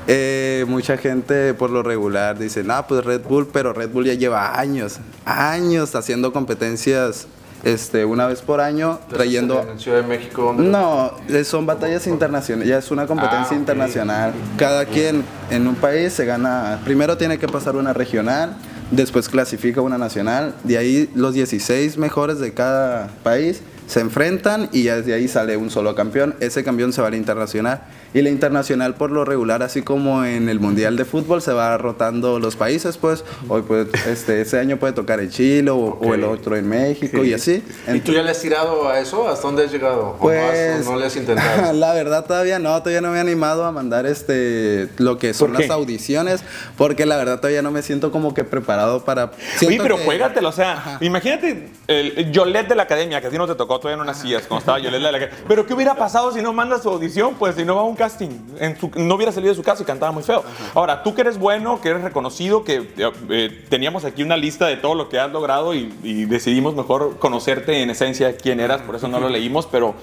Eh, 0.08 0.66
mucha 0.68 0.98
gente 0.98 1.54
por 1.54 1.70
lo 1.70 1.82
regular 1.84 2.38
dice, 2.38 2.64
no, 2.64 2.86
pues 2.88 3.06
Red 3.06 3.22
Bull, 3.22 3.48
pero 3.52 3.74
Red 3.74 3.90
Bull 3.90 4.06
ya 4.06 4.14
lleva 4.14 4.60
años, 4.60 5.00
años 5.26 5.96
haciendo 5.96 6.34
competencias 6.34 7.28
este, 7.64 8.04
una 8.04 8.28
vez 8.28 8.42
por 8.42 8.60
año, 8.60 9.00
trayendo... 9.08 9.62
¿En 9.62 9.80
Ciudad 9.80 10.02
de 10.02 10.08
México? 10.08 10.54
No, 10.58 11.14
eh, 11.30 11.46
son 11.46 11.66
batallas 11.66 12.08
internacionales, 12.08 12.68
ya 12.68 12.78
es 12.78 12.92
una 12.92 13.08
competencia 13.08 13.56
Ah, 13.56 13.60
internacional. 13.60 14.34
Cada 14.58 14.86
quien 14.86 15.24
en 15.50 15.68
un 15.68 15.76
país 15.76 16.12
se 16.12 16.26
gana, 16.26 16.82
primero 16.84 17.18
tiene 17.18 17.40
que 17.40 17.48
pasar 17.48 17.78
una 17.78 17.94
regional, 17.94 18.58
después 18.92 19.30
clasifica 19.30 19.80
una 19.80 19.98
nacional, 19.98 20.54
de 20.66 20.78
ahí 20.78 21.10
los 21.16 21.34
16 21.34 21.98
mejores 21.98 22.40
de 22.40 22.54
cada 22.54 23.08
país 23.24 23.62
se 23.88 24.00
enfrentan 24.00 24.70
y 24.72 24.84
ya 24.84 25.02
de 25.02 25.14
ahí 25.14 25.28
sale 25.28 25.58
un 25.58 25.70
solo 25.70 25.96
campeón. 25.96 26.36
Ese 26.40 26.64
campeón 26.64 26.94
se 26.94 27.02
va 27.02 27.08
a 27.08 27.12
la 27.12 27.18
internacional. 27.18 27.82
Y 28.14 28.22
la 28.22 28.30
internacional 28.30 28.94
por 28.94 29.10
lo 29.12 29.26
regular, 29.26 29.64
así 29.64 29.82
como 29.82 30.24
en 30.24 30.48
el 30.48 30.60
Mundial 30.60 30.96
de 30.98 31.04
Fútbol, 31.06 31.42
se 31.42 31.52
va 31.52 31.76
rotando 31.80 32.40
los 32.40 32.56
países, 32.56 32.98
pues 32.98 33.24
hoy 33.50 33.64
puede, 33.64 33.88
este, 34.08 34.42
ese 34.42 34.60
año 34.60 34.78
puede 34.78 34.94
tocar 34.94 35.20
en 35.20 35.30
Chile 35.32 35.72
o, 35.72 35.78
o 36.00 36.14
el 36.14 36.24
otro 36.24 36.56
en 36.56 36.70
México 36.70 37.24
y 37.24 37.34
así. 37.34 37.64
¿Y 37.92 38.00
tú 38.02 38.14
ya 38.14 38.22
le 38.22 38.30
has 38.30 38.40
tirado 38.40 38.88
a 38.88 39.00
eso? 39.00 39.28
¿Hasta 39.28 39.48
dónde 39.48 39.66
has 39.66 39.72
llegado? 39.72 40.16
¿O 40.20 40.32
no, 40.32 40.40
has- 40.40 40.52
Pues 40.76 40.88
o 40.88 40.92
no 40.92 41.00
le 41.00 41.06
has 41.08 41.16
intentado? 41.16 41.74
la 41.74 41.94
verdad 41.94 42.26
todavía 42.26 42.60
no, 42.60 42.78
todavía 42.80 43.02
no 43.02 43.10
me 43.12 43.18
he 43.18 43.22
animado 43.22 43.66
a 43.66 43.72
mandar 43.72 44.06
este 44.06 44.90
lo 44.98 45.18
que 45.18 45.34
son 45.34 45.54
las 45.54 45.70
audiciones, 45.72 46.44
porque 46.78 47.06
la 47.08 47.18
verdad 47.18 47.38
todavía 47.38 47.62
no 47.64 47.72
me 47.72 47.82
siento 47.82 48.12
como 48.12 48.34
que 48.36 48.44
preparado 48.44 49.04
para. 49.06 49.32
Siento 49.58 49.82
pero 49.84 49.98
que- 49.98 50.06
juégatelo, 50.06 50.50
o 50.50 50.54
sea, 50.54 50.98
imagínate 51.02 51.70
el, 51.88 52.32
Yolette 52.32 52.70
de 52.70 52.76
la 52.76 52.84
academia, 52.84 53.22
que 53.22 53.28
a 53.28 53.30
ti 53.32 53.38
no 53.38 53.48
te 53.48 53.56
tocó, 53.56 53.73
todavía 53.80 53.98
no 53.98 54.06
nacías 54.06 54.44
cuando 54.48 54.60
estaba 54.60 54.80
Yolette 54.80 55.02
de 55.04 55.12
la 55.12 55.18
academia. 55.18 55.44
Pero 55.48 55.66
¿qué 55.66 55.74
hubiera 55.74 55.96
pasado 55.96 56.32
si 56.32 56.42
no 56.42 56.54
manda 56.54 56.80
su 56.80 56.90
audición? 56.90 57.36
Pues 57.36 57.56
si 57.56 57.66
no 57.66 57.76
va 57.76 57.82
a 57.82 57.86
un 57.86 57.96
casting, 57.96 58.30
en 58.60 58.80
su- 58.80 58.92
no 58.96 59.16
hubiera 59.16 59.32
salido 59.32 59.52
de 59.54 59.56
su 59.56 59.64
casa 59.64 59.84
y 59.84 59.86
cantaba 59.86 60.12
muy 60.12 60.24
feo. 60.24 60.44
Ahora, 60.74 61.04
tú 61.04 61.14
que 61.16 61.22
eres 61.22 61.38
bueno, 61.38 61.82
que 61.82 61.90
eres 61.90 62.02
reconocido, 62.04 62.64
que 62.64 62.76
eh, 62.98 63.12
eh, 63.30 63.66
teníamos 63.70 64.06
aquí 64.06 64.24
una 64.24 64.38
lista 64.38 64.68
de 64.68 64.78
todo 64.78 64.96
lo 64.96 65.10
que 65.10 65.20
has 65.20 65.32
logrado 65.32 65.74
y, 65.74 65.94
y 66.04 66.26
decidimos 66.26 66.76
mejor 66.76 67.18
conocerte 67.20 67.82
en 67.82 67.90
esencia 67.90 68.36
quién 68.38 68.60
eras, 68.60 68.82
por 68.82 68.96
eso 68.96 69.08
no 69.08 69.20
lo 69.20 69.30
leímos, 69.30 69.68
pero 69.68 69.96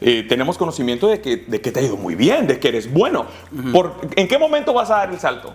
eh, 0.00 0.24
tenemos 0.28 0.56
conocimiento 0.58 1.08
de 1.08 1.20
que, 1.20 1.36
de 1.38 1.60
que 1.60 1.72
te 1.72 1.80
ha 1.80 1.82
ido 1.82 1.96
muy 1.96 2.14
bien, 2.14 2.46
de 2.46 2.60
que 2.60 2.68
eres 2.68 2.92
bueno. 2.92 3.26
Por, 3.72 3.94
¿En 4.16 4.28
qué 4.28 4.38
momento 4.38 4.72
vas 4.72 4.90
a 4.90 4.96
dar 4.98 5.10
el 5.10 5.18
salto? 5.18 5.54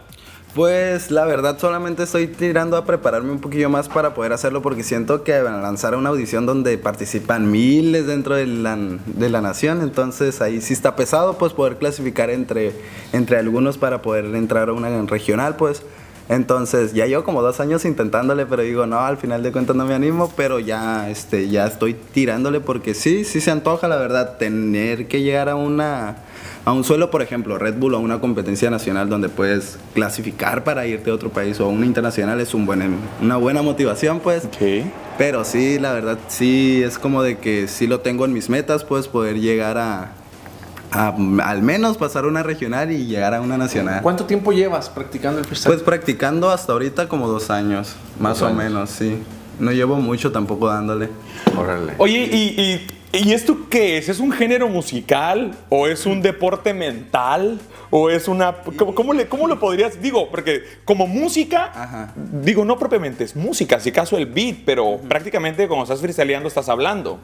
Pues 0.54 1.10
la 1.10 1.26
verdad 1.26 1.58
solamente 1.58 2.04
estoy 2.04 2.28
tirando 2.28 2.78
a 2.78 2.86
prepararme 2.86 3.32
un 3.32 3.40
poquillo 3.40 3.72
más 3.72 3.90
para 3.90 4.14
poder 4.14 4.34
hacerlo 4.34 4.62
porque 4.62 4.84
siento 4.84 5.24
que 5.24 5.42
van 5.42 5.56
a 5.56 5.62
lanzar 5.62 5.96
una 5.96 6.10
audición 6.10 6.46
donde 6.46 6.78
participan 6.78 7.50
miles 7.50 8.06
dentro 8.06 8.36
de 8.36 8.46
la, 8.46 8.78
de 8.78 9.30
la 9.32 9.42
nación, 9.42 9.82
entonces 9.82 10.42
ahí 10.42 10.62
sí 10.62 10.74
está 10.74 10.96
pesado 10.96 11.40
pues 11.40 11.54
poder 11.54 11.78
clasificar 11.78 12.30
entre, 12.30 12.72
entre 13.14 13.38
algunos 13.38 13.80
para 13.80 14.04
poder 14.04 14.26
entrar 14.36 14.70
a 14.70 14.74
una 14.74 15.02
regional 15.04 15.56
pues. 15.56 15.82
Entonces 16.30 16.94
ya 16.94 17.08
llevo 17.08 17.24
como 17.24 17.42
dos 17.42 17.60
años 17.60 17.84
intentándole, 17.84 18.46
pero 18.46 18.62
digo, 18.62 18.86
no, 18.86 19.00
al 19.00 19.18
final 19.18 19.42
de 19.42 19.52
cuentas 19.52 19.76
no 19.76 19.86
me 19.86 19.96
animo, 19.96 20.32
pero 20.38 20.60
ya, 20.60 21.10
este, 21.10 21.50
ya 21.50 21.66
estoy 21.66 21.96
tirándole 21.96 22.60
porque 22.62 22.94
sí, 22.94 23.26
sí 23.26 23.42
se 23.42 23.50
antoja 23.50 23.88
la 23.88 23.98
verdad 23.98 24.38
tener 24.38 25.08
que 25.08 25.22
llegar 25.22 25.50
a 25.50 25.56
una 25.56 26.18
a 26.66 26.72
un 26.72 26.84
suelo, 26.84 27.12
por 27.12 27.22
ejemplo, 27.22 27.58
Red 27.58 27.76
Bull 27.76 27.94
o 27.94 27.98
a 27.98 28.00
una 28.00 28.20
competencia 28.22 28.70
nacional 28.70 29.10
donde 29.10 29.28
puedes 29.30 29.78
clasificar 29.94 30.64
para 30.64 30.86
irte 30.88 31.12
a 31.12 31.14
otro 31.14 31.30
país 31.30 31.60
o 31.60 31.66
a 31.66 31.68
una 31.68 31.86
internacional 31.86 32.40
es 32.40 32.54
un 32.54 32.66
buen, 32.66 32.96
una 33.22 33.36
buena 33.38 33.62
motivación, 33.62 34.20
pues. 34.22 34.48
Pero 35.18 35.44
sí, 35.44 35.78
la 35.80 35.92
verdad, 35.92 36.18
sí, 36.30 36.82
es 36.84 36.98
como 36.98 37.22
de 37.22 37.38
que 37.38 37.68
sí 37.68 37.86
lo 37.88 38.00
tengo 38.00 38.24
en 38.26 38.32
mis 38.34 38.50
metas, 38.50 38.84
pues 38.86 39.08
poder 39.10 39.40
llegar 39.42 39.78
a, 39.78 40.14
a 40.92 41.16
al 41.44 41.62
menos 41.64 41.98
pasar 41.98 42.26
una 42.26 42.44
regional 42.44 42.92
y 42.92 43.08
llegar 43.08 43.34
a 43.34 43.42
una 43.42 43.58
nacional. 43.58 44.02
¿Cuánto 44.02 44.26
tiempo 44.26 44.54
llevas 44.54 44.90
practicando 44.90 45.40
el 45.40 45.46
freestyle? 45.46 45.74
Pues 45.74 45.84
practicando 45.84 46.50
hasta 46.50 46.72
ahorita 46.72 47.10
como 47.10 47.28
dos 47.28 47.50
años, 47.50 47.96
más 48.20 48.40
Dos 48.40 48.44
o 48.44 48.46
años. 48.48 48.58
menos, 48.64 48.90
sí. 48.90 49.18
No 49.60 49.72
llevo 49.72 49.98
mucho 49.98 50.32
tampoco 50.32 50.68
dándole. 50.68 51.10
Órale. 51.58 51.94
Oye, 51.98 52.28
¿y, 52.32 52.60
y, 52.62 52.88
y 53.14 53.32
esto 53.34 53.70
qué 53.70 53.98
es? 53.98 54.10
¿Es 54.10 54.20
un 54.20 54.32
género 54.32 54.68
musical? 54.70 55.54
¿O 55.70 55.88
es 55.88 56.06
un 56.08 56.22
deporte 56.22 56.74
mental? 56.74 57.60
¿O 57.92 58.10
es 58.10 58.28
una... 58.28 58.56
¿Cómo, 58.76 58.96
cómo 58.96 59.14
le, 59.14 59.28
cómo 59.28 59.48
lo 59.48 59.60
podrías...? 59.60 60.02
Digo, 60.02 60.32
porque 60.32 60.64
como 60.84 61.06
música, 61.06 61.72
Ajá. 61.76 62.14
digo, 62.16 62.66
no 62.66 62.80
propiamente 62.80 63.24
es 63.24 63.36
música, 63.36 63.80
si 63.80 63.90
acaso 63.90 64.18
el 64.18 64.26
beat, 64.26 64.58
pero 64.66 64.98
prácticamente 65.08 65.68
cuando 65.68 65.84
estás 65.84 66.00
freestyleando 66.02 66.48
estás 66.48 66.70
hablando. 66.70 67.20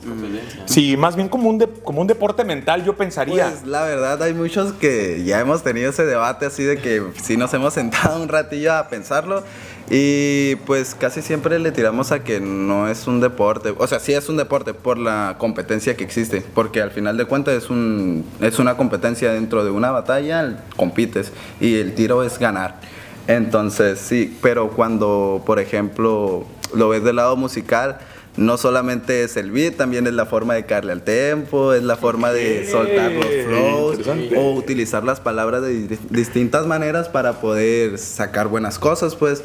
Sí, 0.65 0.96
más 0.96 1.15
bien 1.15 1.27
como 1.27 1.50
un, 1.50 1.58
de- 1.58 1.67
como 1.84 2.01
un 2.01 2.08
deporte 2.08 2.43
mental 2.43 2.86
yo 2.86 2.96
pensaría. 2.96 3.50
Pues 3.50 3.65
la 3.65 3.81
verdad 3.84 4.22
hay 4.22 4.36
muchos 4.36 4.74
que 4.74 5.24
ya 5.25 5.39
hemos 5.39 5.63
tenido 5.63 5.89
ese 5.89 6.05
debate 6.05 6.46
así 6.46 6.63
de 6.63 6.77
que 6.77 7.01
sí 7.22 7.36
nos 7.36 7.51
hemos 7.55 7.74
sentado 7.74 8.22
un 8.22 8.29
ratillo 8.29 8.74
a 8.74 8.89
pensarlo 8.89 9.43
y 9.89 10.55
pues 10.67 10.93
casi 10.96 11.22
siempre 11.22 11.58
le 11.60 11.72
tiramos 11.72 12.12
a 12.12 12.24
que 12.24 12.39
no 12.39 12.88
es 12.88 13.08
un 13.08 13.19
deporte, 13.22 13.74
o 13.77 13.88
sea, 13.88 14.00
sí 14.00 14.13
es 14.13 14.29
un 14.29 14.38
deporte 14.38 14.74
por 14.74 14.98
la 14.98 15.36
competencia 15.39 15.96
que 15.98 16.03
existe, 16.03 16.43
porque 16.53 16.81
al 16.81 16.91
final 16.91 17.17
de 17.17 17.25
cuentas 17.25 17.55
es 17.55 17.69
un 17.69 18.24
es 18.41 18.60
una 18.60 18.77
competencia 18.77 19.31
dentro 19.34 19.63
de 19.65 19.72
una 19.72 19.91
batalla, 19.91 20.63
compites 20.75 21.31
y 21.60 21.75
el 21.75 21.96
tiro 21.96 22.24
es 22.24 22.38
ganar. 22.38 22.79
Entonces, 23.27 24.00
sí, 24.00 24.38
pero 24.41 24.69
cuando, 24.72 25.43
por 25.46 25.60
ejemplo, 25.60 26.46
lo 26.74 26.89
ves 26.89 27.03
del 27.03 27.17
lado 27.17 27.36
musical, 27.36 28.00
no 28.38 28.58
solamente 28.58 29.24
es 29.24 29.38
el 29.38 29.51
beat, 29.51 29.75
también 29.75 30.08
es 30.08 30.13
la 30.13 30.25
forma 30.25 30.55
de 30.55 30.65
caerle 30.65 30.93
al 30.93 31.03
tempo, 31.03 31.74
es 31.74 31.84
la 31.84 31.96
forma 31.96 32.31
de 32.31 32.65
soltar 32.72 33.12
los 33.12 33.25
flows 33.46 33.98
o 34.36 34.53
utilizar 34.53 35.03
las 35.03 35.19
palabras 35.19 35.62
de 35.62 35.74
di- 35.88 36.00
distintas 36.10 36.65
maneras 36.65 37.08
para 37.10 37.34
poder 37.41 37.98
sacar 38.00 38.48
buenas 38.48 38.79
cosas, 38.79 39.15
pues. 39.15 39.43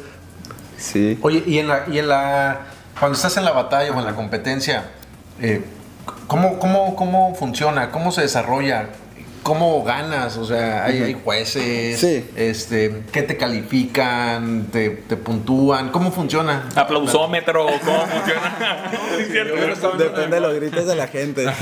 Sí. 0.77 1.19
Oye, 1.21 1.43
y 1.45 1.59
en 1.59 1.67
la, 1.67 1.85
y 1.89 1.99
en 1.99 2.09
la 2.09 2.59
cuando 2.99 3.15
estás 3.15 3.35
en 3.37 3.45
la 3.45 3.51
batalla 3.51 3.91
o 3.91 3.99
en 3.99 4.05
la 4.05 4.15
competencia, 4.15 4.85
eh, 5.41 5.63
¿cómo, 6.27 6.59
cómo, 6.59 6.95
¿cómo 6.95 7.35
funciona? 7.35 7.91
¿Cómo 7.91 8.11
se 8.11 8.21
desarrolla? 8.21 8.87
¿Cómo 9.45 9.83
ganas? 9.83 10.37
O 10.37 10.45
sea, 10.45 10.85
hay, 10.85 11.03
hay 11.03 11.13
jueces, 11.23 11.99
Sí. 11.99 12.25
este, 12.35 13.03
¿qué 13.11 13.21
te 13.21 13.37
califican? 13.37 14.69
Te, 14.71 14.89
te 14.89 15.17
puntúan? 15.17 15.89
¿Cómo 15.89 16.11
funciona? 16.11 16.67
Aplausómetro, 16.75 17.67
¿cómo 17.67 18.07
funciona? 18.07 18.91
Sí, 19.15 19.25
cierto. 19.31 19.91
Depende 19.99 20.37
de 20.37 20.41
los 20.41 20.55
gritos 20.55 20.87
de 20.87 20.95
la 20.95 21.07
gente. 21.07 21.45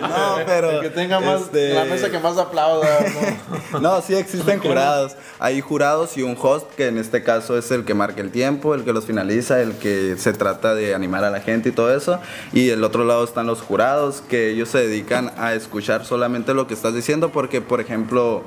no, 0.00 0.36
pero. 0.46 0.70
El 0.70 0.80
que 0.80 0.88
tenga 0.88 1.20
más, 1.20 1.42
este, 1.42 1.74
la 1.74 1.84
mesa 1.84 2.10
que 2.10 2.18
más 2.20 2.38
aplauda. 2.38 2.88
¿no? 3.72 3.80
No, 3.80 4.00
sí 4.00 4.14
existen 4.14 4.58
jurados. 4.58 5.14
Hay 5.38 5.60
jurados 5.60 6.16
y 6.16 6.22
un 6.22 6.38
host 6.40 6.72
que 6.74 6.86
en 6.86 6.96
este 6.96 7.22
caso 7.22 7.58
es 7.58 7.70
el 7.70 7.84
que 7.84 7.92
marca 7.92 8.22
el 8.22 8.30
tiempo, 8.30 8.74
el 8.74 8.82
que 8.82 8.94
los 8.94 9.04
finaliza, 9.04 9.60
el 9.60 9.74
que 9.74 10.14
se 10.16 10.32
trata 10.32 10.74
de 10.74 10.94
animar 10.94 11.24
a 11.24 11.30
la 11.30 11.40
gente 11.40 11.68
y 11.68 11.72
todo 11.72 11.94
eso. 11.94 12.18
Y 12.54 12.68
del 12.68 12.82
otro 12.82 13.04
lado 13.04 13.24
están 13.24 13.46
los 13.46 13.60
jurados 13.60 14.22
que 14.26 14.48
ellos 14.52 14.70
se 14.70 14.78
dedican 14.78 15.32
a 15.36 15.52
escuchar 15.52 16.06
solamente 16.06 16.54
lo 16.54 16.66
que 16.66 16.72
estás 16.72 16.94
diciendo 16.94 17.09
porque, 17.32 17.60
por 17.60 17.80
ejemplo, 17.80 18.42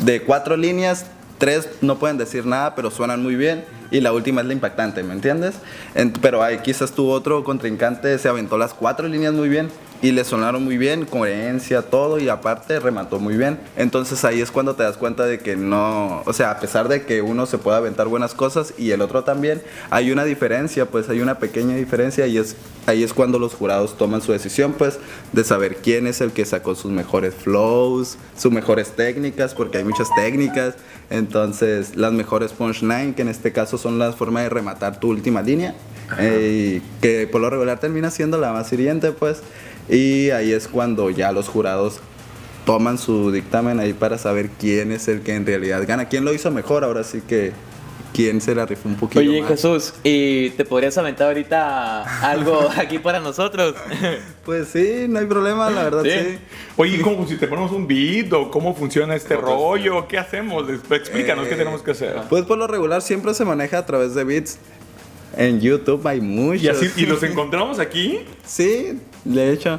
de 0.00 0.22
cuatro 0.22 0.56
líneas, 0.56 1.06
tres 1.38 1.68
no 1.80 1.98
pueden 1.98 2.18
decir 2.18 2.44
nada, 2.46 2.74
pero 2.74 2.90
suenan 2.90 3.22
muy 3.22 3.36
bien. 3.36 3.64
Y 3.90 4.00
la 4.00 4.12
última 4.12 4.40
es 4.40 4.46
la 4.48 4.52
impactante, 4.52 5.02
¿me 5.02 5.12
entiendes? 5.14 5.54
En- 5.94 6.12
pero 6.12 6.42
ahí 6.42 6.58
quizás 6.58 6.92
tu 6.92 7.08
otro 7.08 7.44
contrincante 7.44 8.18
se 8.18 8.28
aventó 8.28 8.58
las 8.58 8.74
cuatro 8.74 9.06
líneas 9.08 9.32
muy 9.32 9.48
bien 9.48 9.68
y 10.02 10.12
le 10.12 10.24
sonaron 10.24 10.64
muy 10.64 10.78
bien, 10.78 11.06
coherencia, 11.06 11.82
todo, 11.82 12.18
y 12.18 12.28
aparte 12.28 12.78
remató 12.80 13.18
muy 13.18 13.36
bien. 13.36 13.58
Entonces 13.76 14.24
ahí 14.24 14.40
es 14.40 14.50
cuando 14.50 14.74
te 14.74 14.82
das 14.82 14.96
cuenta 14.96 15.24
de 15.24 15.38
que 15.38 15.56
no, 15.56 16.22
o 16.24 16.32
sea, 16.32 16.50
a 16.52 16.60
pesar 16.60 16.88
de 16.88 17.04
que 17.04 17.22
uno 17.22 17.46
se 17.46 17.58
puede 17.58 17.78
aventar 17.78 18.08
buenas 18.08 18.34
cosas 18.34 18.74
y 18.78 18.90
el 18.90 19.00
otro 19.00 19.24
también, 19.24 19.62
hay 19.90 20.10
una 20.10 20.24
diferencia, 20.24 20.86
pues 20.86 21.08
hay 21.08 21.20
una 21.20 21.38
pequeña 21.38 21.76
diferencia 21.76 22.26
y 22.26 22.38
es 22.38 22.56
ahí 22.86 23.02
es 23.02 23.12
cuando 23.12 23.38
los 23.38 23.54
jurados 23.54 23.98
toman 23.98 24.22
su 24.22 24.32
decisión, 24.32 24.72
pues, 24.72 24.98
de 25.32 25.44
saber 25.44 25.76
quién 25.76 26.06
es 26.06 26.20
el 26.20 26.32
que 26.32 26.44
sacó 26.44 26.74
sus 26.74 26.90
mejores 26.90 27.34
flows, 27.34 28.16
sus 28.36 28.52
mejores 28.52 28.90
técnicas, 28.90 29.54
porque 29.54 29.78
hay 29.78 29.84
muchas 29.84 30.08
técnicas. 30.14 30.74
Entonces, 31.10 31.96
las 31.96 32.12
mejores 32.12 32.52
punchline, 32.52 33.14
que 33.14 33.22
en 33.22 33.28
este 33.28 33.52
caso 33.52 33.78
son 33.78 33.98
las 33.98 34.16
formas 34.16 34.44
de 34.44 34.48
rematar 34.48 35.00
tu 35.00 35.08
última 35.10 35.42
línea, 35.42 35.74
eh, 36.18 36.80
que 37.00 37.26
por 37.26 37.40
lo 37.40 37.50
regular 37.50 37.78
termina 37.78 38.10
siendo 38.10 38.38
la 38.38 38.52
más 38.52 38.72
hiriente, 38.72 39.12
pues. 39.12 39.42
Y 39.88 40.30
ahí 40.30 40.52
es 40.52 40.68
cuando 40.68 41.10
ya 41.10 41.32
los 41.32 41.48
jurados 41.48 42.00
toman 42.64 42.98
su 42.98 43.30
dictamen 43.30 43.78
ahí 43.78 43.92
para 43.92 44.18
saber 44.18 44.50
quién 44.58 44.90
es 44.90 45.06
el 45.08 45.20
que 45.22 45.34
en 45.34 45.46
realidad 45.46 45.84
gana, 45.86 46.08
quién 46.08 46.24
lo 46.24 46.34
hizo 46.34 46.50
mejor, 46.50 46.82
ahora 46.82 47.04
sí 47.04 47.22
que 47.26 47.52
quién 48.12 48.40
se 48.40 48.54
la 48.54 48.64
rifó 48.64 48.88
un 48.88 48.96
poquito 48.96 49.20
Oye, 49.20 49.42
más. 49.42 49.50
Jesús, 49.50 49.92
¿y 50.02 50.50
te 50.50 50.64
podrías 50.64 50.96
aventar 50.96 51.28
ahorita 51.28 52.28
algo 52.28 52.68
aquí 52.76 52.98
para 52.98 53.20
nosotros? 53.20 53.74
Pues 54.46 54.68
sí, 54.68 55.06
no 55.08 55.18
hay 55.18 55.26
problema, 55.26 55.68
la 55.70 55.82
verdad 55.82 56.04
sí. 56.04 56.38
Oye, 56.76 57.00
¿cómo 57.00 57.26
si 57.26 57.34
te 57.34 57.48
ponemos 57.48 57.72
un 57.72 57.84
beat 57.88 58.32
o 58.32 58.48
cómo 58.48 58.76
funciona 58.76 59.16
este 59.16 59.34
rollo? 59.34 60.06
¿Qué 60.06 60.18
hacemos? 60.18 60.70
Explícanos 60.88 61.48
qué 61.48 61.54
Eh, 61.54 61.56
tenemos 61.56 61.82
que 61.82 61.90
hacer. 61.90 62.14
Pues 62.30 62.44
por 62.44 62.56
lo 62.56 62.68
regular 62.68 63.02
siempre 63.02 63.34
se 63.34 63.44
maneja 63.44 63.78
a 63.78 63.86
través 63.86 64.14
de 64.14 64.22
beats. 64.22 64.60
En 65.36 65.60
YouTube 65.60 66.06
hay 66.06 66.20
muchos. 66.20 66.62
Y 66.62 66.68
así 66.68 66.90
y 66.96 67.06
los 67.06 67.22
encontramos 67.22 67.78
aquí. 67.78 68.20
Sí, 68.44 68.98
de 69.24 69.52
hecho. 69.52 69.78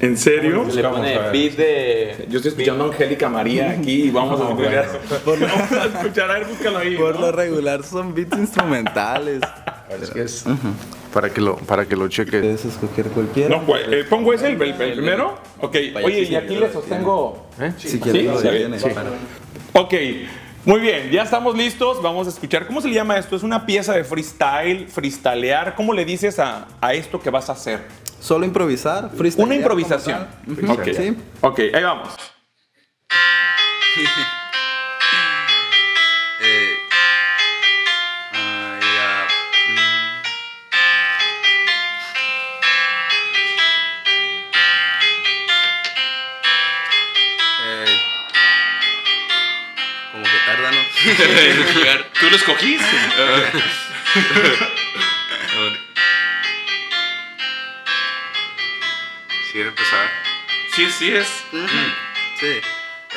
¿En 0.00 0.16
serio? 0.16 0.64
Le 0.72 0.82
pone 0.84 1.18
beat 1.32 1.56
de. 1.56 2.26
Yo 2.28 2.36
estoy 2.38 2.50
escuchando 2.52 2.84
a 2.84 2.86
Angélica 2.88 3.28
María 3.28 3.70
aquí 3.70 4.04
y 4.04 4.10
vamos 4.10 4.40
a 4.40 4.44
escuchar. 4.50 5.00
Vamos 5.26 5.72
a 5.72 5.84
escuchar, 5.86 6.30
a 6.30 6.34
ver, 6.34 6.46
búscalo 6.46 6.78
ahí. 6.78 6.96
Por 6.96 7.14
¿no? 7.16 7.20
lo 7.22 7.32
regular 7.32 7.82
son 7.82 8.14
beats 8.14 8.38
instrumentales. 8.38 9.40
Es 10.00 10.10
que 10.10 10.22
es 10.22 10.44
para 11.12 11.30
que 11.30 11.40
lo 11.40 11.56
para 11.56 11.84
que 11.86 11.96
lo 11.96 12.06
cheque. 12.08 12.38
Puedes 12.38 12.64
escoger 12.64 13.06
cualquiera. 13.06 13.56
No, 13.56 13.64
güey, 13.66 13.82
eh, 13.92 14.04
pongo 14.08 14.32
ese, 14.32 14.48
el, 14.52 14.62
el- 14.62 14.80
el 14.82 14.92
primero. 14.92 15.36
Ok, 15.60 15.76
oye, 16.04 16.22
y 16.30 16.34
aquí 16.36 16.54
le 16.54 16.70
sostengo. 16.72 17.46
Si 17.78 17.98
quieres, 17.98 18.40
Sí, 18.40 18.48
bien. 18.50 18.76
tiene. 18.76 18.94
Ok, 19.72 19.94
muy 20.68 20.80
bien, 20.80 21.10
ya 21.10 21.22
estamos 21.22 21.56
listos. 21.56 22.02
Vamos 22.02 22.26
a 22.26 22.30
escuchar. 22.30 22.66
¿Cómo 22.66 22.80
se 22.82 22.88
le 22.88 22.94
llama 22.94 23.16
esto? 23.16 23.34
¿Es 23.36 23.42
una 23.42 23.64
pieza 23.64 23.94
de 23.94 24.04
freestyle, 24.04 24.86
freestylear? 24.86 25.74
¿Cómo 25.74 25.94
le 25.94 26.04
dices 26.04 26.38
a, 26.38 26.68
a 26.80 26.92
esto 26.92 27.18
que 27.20 27.30
vas 27.30 27.48
a 27.48 27.52
hacer? 27.52 27.80
Solo 28.20 28.44
improvisar, 28.44 29.10
freestyle. 29.16 29.46
Una 29.46 29.54
improvisación. 29.54 30.26
Ok, 30.68 30.84
Sí. 30.94 31.16
ok, 31.40 31.58
ahí 31.72 31.82
vamos. 31.82 32.08
¿Tú 52.20 52.30
lo 52.30 52.36
escogiste? 52.36 52.84
¿Quiere 59.52 59.68
empezar? 59.68 60.10
Sí, 60.76 60.90
sí 60.98 61.10
es. 61.10 61.26
Sí. 62.38 62.60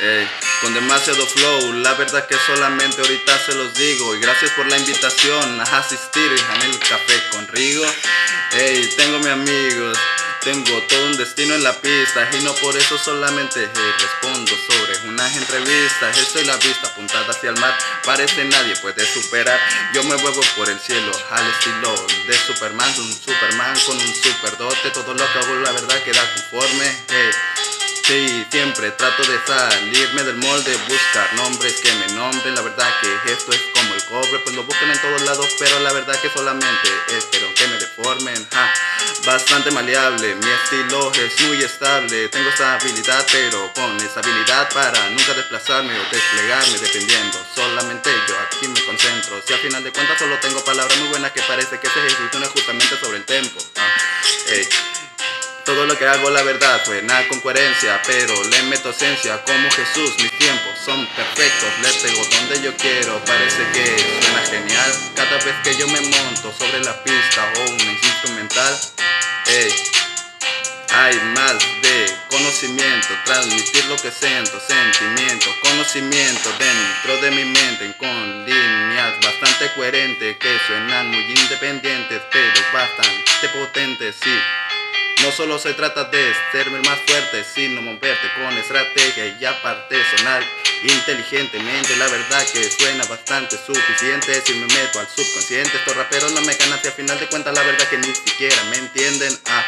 Ey, 0.00 0.28
con 0.62 0.72
demasiado 0.72 1.26
flow, 1.26 1.74
la 1.74 1.92
verdad 1.94 2.26
que 2.26 2.34
solamente 2.46 3.02
ahorita 3.02 3.38
se 3.38 3.54
los 3.54 3.74
digo. 3.74 4.16
Y 4.16 4.20
gracias 4.20 4.50
por 4.52 4.66
la 4.66 4.78
invitación 4.78 5.60
a 5.60 5.64
asistir 5.78 6.32
en 6.54 6.70
el 6.70 6.78
café 6.78 7.22
con 7.30 7.46
Rigo. 7.48 7.84
Ey, 8.52 8.88
tengo 8.96 9.18
mis 9.18 9.28
amigos, 9.28 9.98
tengo 10.42 10.82
todo 10.88 11.06
un 11.06 11.16
destino 11.16 11.54
en 11.54 11.62
la 11.62 11.72
pista. 11.80 12.28
Y 12.32 12.42
no 12.42 12.54
por 12.56 12.76
eso 12.76 12.98
solamente 12.98 13.70
hey, 13.74 13.92
respondo 13.98 14.52
sobre 14.68 15.08
unas 15.08 15.36
entrevistas. 15.36 16.18
Estoy 16.18 16.44
la 16.44 16.56
vista 16.56 16.88
apuntada 16.88 17.30
hacia 17.30 17.50
el 17.50 17.58
mar, 17.58 17.76
parece 18.04 18.44
nadie 18.44 18.76
puede 18.76 19.06
superar. 19.12 19.58
Yo 19.94 20.02
me 20.04 20.16
muevo 20.16 20.40
por 20.56 20.68
el 20.68 20.78
cielo 20.78 21.12
al 21.30 21.48
estilo 21.50 21.94
de 22.26 22.34
Superman, 22.34 22.92
un 22.98 23.12
Superman 23.12 23.78
con 23.86 23.96
un 23.96 24.14
superdote. 24.14 24.90
Todo 24.90 25.14
lo 25.14 25.32
que 25.32 25.38
hago, 25.38 25.54
la 25.56 25.72
verdad, 25.72 26.02
queda 26.02 26.34
conforme. 26.34 27.04
Hey. 27.08 27.30
Sí, 28.04 28.44
siempre 28.50 28.90
trato 28.90 29.22
de 29.22 29.38
salirme 29.46 30.24
del 30.24 30.36
molde, 30.36 30.76
buscar 30.88 31.32
nombres 31.34 31.80
que 31.80 31.92
me 31.94 32.08
nombren. 32.14 32.54
La 32.56 32.62
verdad 32.62 32.88
que 33.00 33.32
esto 33.32 33.52
es 33.52 33.60
como 33.74 33.91
el 34.12 34.20
cobre, 34.20 34.38
pues 34.40 34.56
lo 34.56 34.64
buscan 34.64 34.90
en 34.90 35.00
todos 35.00 35.22
lados, 35.22 35.46
pero 35.58 35.80
la 35.80 35.92
verdad 35.92 36.20
que 36.20 36.28
solamente 36.30 36.88
espero 37.16 37.52
que 37.54 37.66
me 37.68 37.78
deformen. 37.78 38.48
Bastante 39.24 39.70
maleable, 39.70 40.34
mi 40.34 40.50
estilo 40.50 41.12
es 41.12 41.40
muy 41.42 41.62
estable. 41.62 42.28
Tengo 42.28 42.50
esa 42.50 42.74
habilidad, 42.74 43.24
pero 43.30 43.72
con 43.74 43.96
esa 43.96 44.20
habilidad 44.20 44.68
para 44.72 45.08
nunca 45.10 45.34
desplazarme 45.34 45.92
o 45.98 46.02
desplegarme, 46.10 46.78
dependiendo. 46.78 47.38
Solamente 47.54 48.10
yo 48.28 48.38
aquí 48.40 48.68
me 48.68 48.84
concentro. 48.84 49.40
Si 49.46 49.52
al 49.52 49.60
final 49.60 49.84
de 49.84 49.92
cuentas 49.92 50.18
solo 50.18 50.38
tengo 50.40 50.64
palabras 50.64 50.96
muy 50.98 51.08
buenas 51.08 51.32
que 51.32 51.42
parece 51.42 51.78
que 51.78 51.88
se 51.88 52.06
ejecutan 52.06 52.44
justamente 52.44 52.98
sobre 52.98 53.18
el 53.18 53.24
tempo. 53.24 53.60
Todo 55.64 55.86
lo 55.86 55.96
que 55.96 56.06
hago 56.06 56.28
la 56.30 56.42
verdad 56.42 56.84
suena 56.84 57.26
con 57.28 57.40
coherencia, 57.40 58.02
pero 58.04 58.34
le 58.44 58.62
meto 58.64 58.90
esencia 58.90 59.40
como 59.44 59.70
Jesús. 59.70 60.10
Mis 60.18 60.36
tiempos 60.38 60.76
son 60.84 61.06
perfectos, 61.14 61.70
le 61.82 61.88
pego 62.00 62.24
donde 62.24 62.62
yo 62.62 62.76
quiero. 62.76 63.24
Parece 63.24 63.62
que 63.72 63.96
suena 64.22 64.42
genial 64.46 64.92
cada 65.14 65.36
vez 65.36 65.54
que 65.62 65.76
yo 65.76 65.86
me 65.86 66.00
monto 66.00 66.52
sobre 66.58 66.80
la 66.80 67.04
pista 67.04 67.52
o 67.56 67.70
un 67.70 67.80
instrumental. 67.80 68.80
Ey, 69.46 69.72
hay 70.94 71.16
más 71.36 71.56
de 71.82 72.12
conocimiento, 72.28 73.08
transmitir 73.24 73.84
lo 73.84 73.96
que 73.96 74.10
siento, 74.10 74.58
sentimiento, 74.60 75.46
conocimiento 75.62 76.50
dentro 76.58 77.18
de 77.22 77.30
mi 77.30 77.44
mente 77.44 77.94
con 77.98 78.44
líneas 78.44 79.14
bastante 79.22 79.72
coherentes 79.76 80.36
que 80.38 80.58
suenan 80.66 81.08
muy 81.08 81.22
independientes, 81.22 82.20
pero 82.32 82.62
bastante 82.72 83.48
potentes, 83.54 84.16
sí. 84.20 84.40
No 85.22 85.30
solo 85.30 85.56
se 85.56 85.72
trata 85.74 86.04
de 86.04 86.34
ser 86.50 86.68
más 86.70 86.98
fuerte, 87.06 87.44
sino 87.44 87.80
moverte 87.80 88.28
con 88.34 88.58
estrategia 88.58 89.36
y 89.40 89.44
aparte 89.44 89.96
sonar 90.16 90.42
inteligentemente. 90.82 91.96
La 91.96 92.08
verdad 92.08 92.44
que 92.52 92.68
suena 92.68 93.04
bastante 93.04 93.56
suficiente 93.56 94.42
si 94.44 94.54
me 94.54 94.66
meto 94.66 94.98
al 94.98 95.06
subconsciente. 95.06 95.76
Estos 95.76 95.96
raperos 95.96 96.32
no 96.32 96.40
me 96.40 96.54
ganan 96.54 96.80
y 96.82 96.86
al 96.88 96.92
final 96.92 97.20
de 97.20 97.28
cuentas 97.28 97.54
la 97.54 97.62
verdad 97.62 97.86
que 97.86 97.98
ni 97.98 98.12
siquiera 98.12 98.64
me 98.64 98.78
entienden. 98.78 99.38
Ah, 99.46 99.64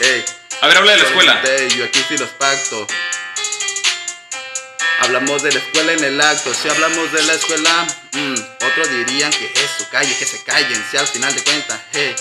ey. 0.00 0.24
A 0.60 0.68
ver, 0.68 0.76
habla 0.76 0.92
de 0.92 0.98
la 0.98 1.04
escuela. 1.04 1.42
Yo 1.76 1.84
aquí 1.86 2.04
sí 2.06 2.18
los 2.18 2.28
pacto. 2.30 2.86
Hablamos 5.00 5.42
de 5.42 5.52
la 5.52 5.58
escuela 5.60 5.92
en 5.92 6.04
el 6.04 6.20
acto, 6.20 6.52
si 6.54 6.68
hablamos 6.68 7.12
de 7.12 7.22
la 7.24 7.34
escuela, 7.34 7.86
mm, 8.12 8.34
otros 8.66 8.90
dirían 8.90 9.30
que 9.32 9.44
eso, 9.46 9.86
calle, 9.90 10.16
que 10.16 10.24
se 10.24 10.42
callen, 10.44 10.82
si 10.90 10.96
al 10.96 11.06
final 11.06 11.34
de 11.34 11.42
cuentas, 11.42 11.78
hey, 11.92 12.14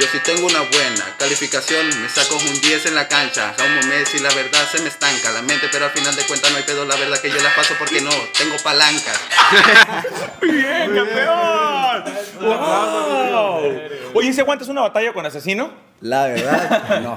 yo 0.00 0.06
sí 0.06 0.18
tengo 0.24 0.46
una 0.46 0.60
buena 0.60 1.04
calificación, 1.18 1.86
me 2.00 2.08
saco 2.08 2.36
un 2.36 2.58
10 2.58 2.86
en 2.86 2.94
la 2.94 3.06
cancha, 3.06 3.54
como 3.54 3.86
Messi, 3.86 4.18
la 4.18 4.32
verdad 4.34 4.66
se 4.72 4.80
me 4.80 4.88
estanca 4.88 5.30
la 5.30 5.42
mente, 5.42 5.66
pero 5.70 5.84
al 5.84 5.90
final 5.90 6.16
de 6.16 6.22
cuentas 6.22 6.50
no 6.50 6.56
hay 6.56 6.62
pedo, 6.62 6.86
la 6.86 6.96
verdad 6.96 7.18
que 7.18 7.28
yo 7.28 7.36
la 7.42 7.54
paso 7.54 7.74
porque 7.78 8.00
no, 8.00 8.10
tengo 8.36 8.56
palancas. 8.64 9.20
¡Muy 10.40 10.52
bien, 10.52 10.94
campeón! 10.94 12.04
¡Wow! 12.40 13.80
Oye, 14.14 14.32
¿se 14.32 14.40
aguantas 14.40 14.68
una 14.68 14.80
batalla 14.80 15.12
con 15.12 15.26
asesino? 15.26 15.70
La 16.00 16.28
verdad, 16.28 17.00
no. 17.02 17.14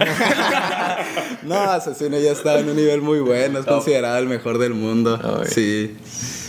no, 1.56 1.72
Asesino 1.72 2.19
ya 2.19 2.32
está 2.32 2.60
en 2.60 2.67
un 2.67 2.76
nivel 2.76 3.02
muy 3.02 3.19
bueno, 3.19 3.60
es 3.60 3.65
considerado 3.65 4.17
el 4.17 4.28
mejor 4.28 4.58
del 4.58 4.74
mundo. 4.74 5.41
Sí. 5.46 5.96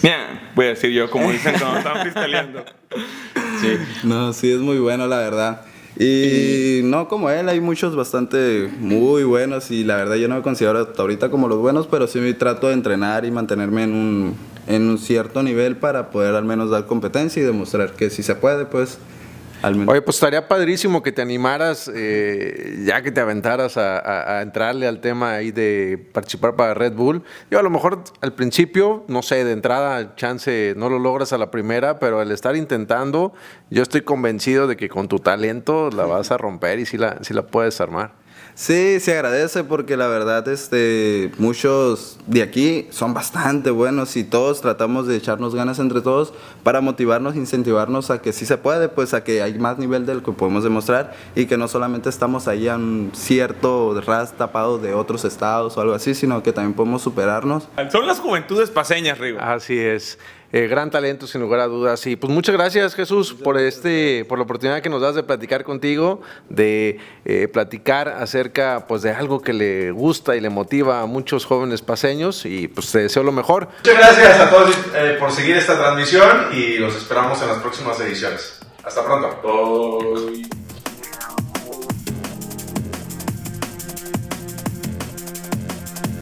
Mira, 0.03 0.51
voy 0.57 0.67
a 0.67 0.69
decir 0.71 0.91
yo, 0.91 1.09
como 1.09 1.31
dicen 1.31 1.55
cuando 1.61 1.79
están 1.79 2.01
freestyleando. 2.01 2.65
Sí. 3.61 3.79
No, 4.03 4.33
sí, 4.33 4.53
es 4.53 4.59
muy 4.59 4.79
bueno, 4.79 5.07
la 5.07 5.19
verdad. 5.19 5.61
Y 5.99 6.81
no 6.85 7.07
como 7.07 7.31
él, 7.31 7.49
hay 7.49 7.61
muchos 7.61 7.95
bastante 7.95 8.69
muy 8.81 9.23
buenos 9.23 9.71
y 9.71 9.85
la 9.85 9.97
verdad 9.97 10.17
yo 10.17 10.27
no 10.27 10.37
me 10.37 10.43
considero 10.43 10.81
hasta 10.81 11.01
ahorita 11.01 11.31
como 11.31 11.47
los 11.47 11.59
buenos, 11.59 11.87
pero 11.87 12.09
sí 12.09 12.19
me 12.19 12.35
trato 12.35 12.67
de 12.67 12.75
entrenar 12.75 13.25
y 13.25 13.31
mantenerme 13.31 13.85
en 13.85 13.93
un, 13.93 14.35
en 14.67 14.89
un 14.89 14.99
cierto 14.99 15.43
nivel 15.43 15.77
para 15.77 16.11
poder 16.11 16.35
al 16.35 16.45
menos 16.45 16.71
dar 16.71 16.87
competencia 16.87 17.41
y 17.41 17.47
demostrar 17.47 17.93
que 17.93 18.11
si 18.11 18.25
se 18.25 18.35
puede, 18.35 18.65
pues 18.65 18.99
al 19.67 19.75
menos. 19.77 19.93
Oye, 19.93 20.03
pues 20.03 20.17
estaría 20.17 20.47
padrísimo 20.49 21.03
que 21.03 21.13
te 21.13 21.23
animaras, 21.23 21.91
eh, 21.95 22.83
ya 22.87 23.03
que 23.03 23.11
te 23.13 23.21
aventaras 23.21 23.77
a, 23.77 23.99
a- 23.99 24.39
a 24.39 24.43
entrarle 24.43 24.87
al 24.87 25.01
tema 25.01 25.35
ahí 25.35 25.51
de 25.53 26.09
participar 26.13 26.55
para 26.57 26.75
Red 26.75 26.93
Bull. 26.95 27.23
Yo 27.51 27.59
a 27.59 27.63
lo 27.63 27.71
mejor 27.71 28.03
al 28.21 28.33
principio, 28.35 29.05
no 29.09 29.23
sé, 29.23 29.45
de 29.45 29.53
entrada, 29.53 30.15
chance 30.17 30.75
no 30.77 30.89
lo 30.89 30.99
logras 30.99 31.33
a 31.33 31.39
la 31.39 31.51
primera, 31.51 31.99
pero 31.99 32.21
al 32.21 32.31
estar 32.33 32.57
intentando, 32.57 33.33
yo 33.71 33.83
estoy 33.83 34.03
convencido 34.03 34.67
de 34.67 34.77
que 34.77 34.89
con 34.89 35.09
tu 35.09 35.19
talento 35.19 35.91
la 35.91 36.05
vas 36.07 36.31
a 36.31 36.37
romper 36.39 36.79
y 36.79 36.87
sí 36.87 36.97
la, 36.99 37.19
sí 37.23 37.33
la 37.35 37.47
puedes 37.47 37.81
armar. 37.81 38.24
Sí, 38.55 39.01
se 39.01 39.13
agradece 39.13 39.65
porque 39.65 39.97
la 39.97 40.07
verdad 40.07 40.47
este, 40.47 41.33
muchos 41.39 42.19
de 42.27 42.43
aquí 42.43 42.87
son 42.91 43.13
bastante 43.13 43.71
buenos 43.71 44.17
y 44.17 44.23
todos 44.23 44.61
tratamos 44.61 45.09
de 45.09 45.17
echarnos 45.17 45.57
ganas 45.57 45.81
entre 45.81 46.01
todos 46.03 46.33
para 46.63 46.81
motivarnos, 46.81 47.35
incentivarnos 47.35 48.11
a 48.11 48.23
que 48.23 48.33
sí 48.33 48.47
se 48.47 48.57
puede, 48.57 48.89
pues 48.89 49.13
a 49.13 49.25
que 49.25 49.43
hay 49.43 49.59
más 49.59 49.79
nivel 49.79 50.07
del 50.07 50.23
que 50.23 50.31
podemos 50.31 50.63
demostrar 50.63 51.15
y 51.35 51.47
que 51.47 51.57
no 51.57 51.67
solamente 51.67 52.09
estamos 52.09 52.47
ahí 52.47 52.69
a 52.69 52.77
un 52.77 53.11
cierto 53.13 54.01
ras 54.01 54.37
tapado 54.37 54.79
de 54.79 54.95
otros 54.95 55.25
estados 55.25 55.77
o 55.77 55.81
algo 55.81 55.95
así, 55.95 56.15
sino 56.15 56.43
que 56.45 56.53
también 56.53 56.75
podemos 56.75 57.03
superarnos. 57.03 57.69
Son 57.91 58.07
las 58.07 58.21
juventudes 58.21 58.71
paseñas, 58.71 59.19
Rigo. 59.19 59.41
Así 59.41 59.77
es. 59.77 60.17
Eh, 60.57 60.69
gran 60.69 60.89
talento, 60.89 61.27
sin 61.27 61.41
lugar 61.41 61.59
a 61.59 61.67
dudas. 61.67 62.07
Y 62.07 62.15
pues 62.15 62.33
muchas 62.33 62.55
gracias, 62.55 62.95
Jesús, 62.95 63.35
por 63.35 63.59
este, 63.59 64.25
por 64.29 64.39
la 64.39 64.45
oportunidad 64.45 64.83
que 64.83 64.89
nos 64.89 65.03
das 65.03 65.17
de 65.17 65.25
platicar 65.25 65.65
contigo, 65.65 66.23
de 66.49 67.01
eh, 67.25 67.49
platicar 67.49 68.09
acerca 68.09 68.85
pues 68.87 69.03
de 69.03 69.11
algo 69.11 69.43
que 69.43 69.53
le 69.53 69.91
gusta 69.91 70.37
y 70.37 70.41
le 70.41 70.51
motiva 70.51 71.01
a 71.01 71.07
muchos 71.07 71.45
jóvenes 71.45 71.83
paseños. 71.83 72.47
Y 72.47 72.69
pues 72.69 72.93
te 72.93 73.01
deseo 73.01 73.25
lo 73.25 73.33
mejor. 73.33 73.67
Muchas 73.79 73.99
gracias 73.99 74.39
a 74.39 74.51
todos 74.51 74.77
eh, 74.95 75.17
por 75.19 75.33
seguir 75.33 75.57
esta 75.57 75.77
transmisión 75.77 76.51
y 76.53 76.79
los 76.79 76.95
esperamos 76.95 77.43
en 77.43 77.49
las 77.49 77.59
próximas 77.59 77.99
ediciones. 77.99 78.61
Hasta 78.85 79.05
pronto. 79.05 79.41
Bye. 79.43 80.64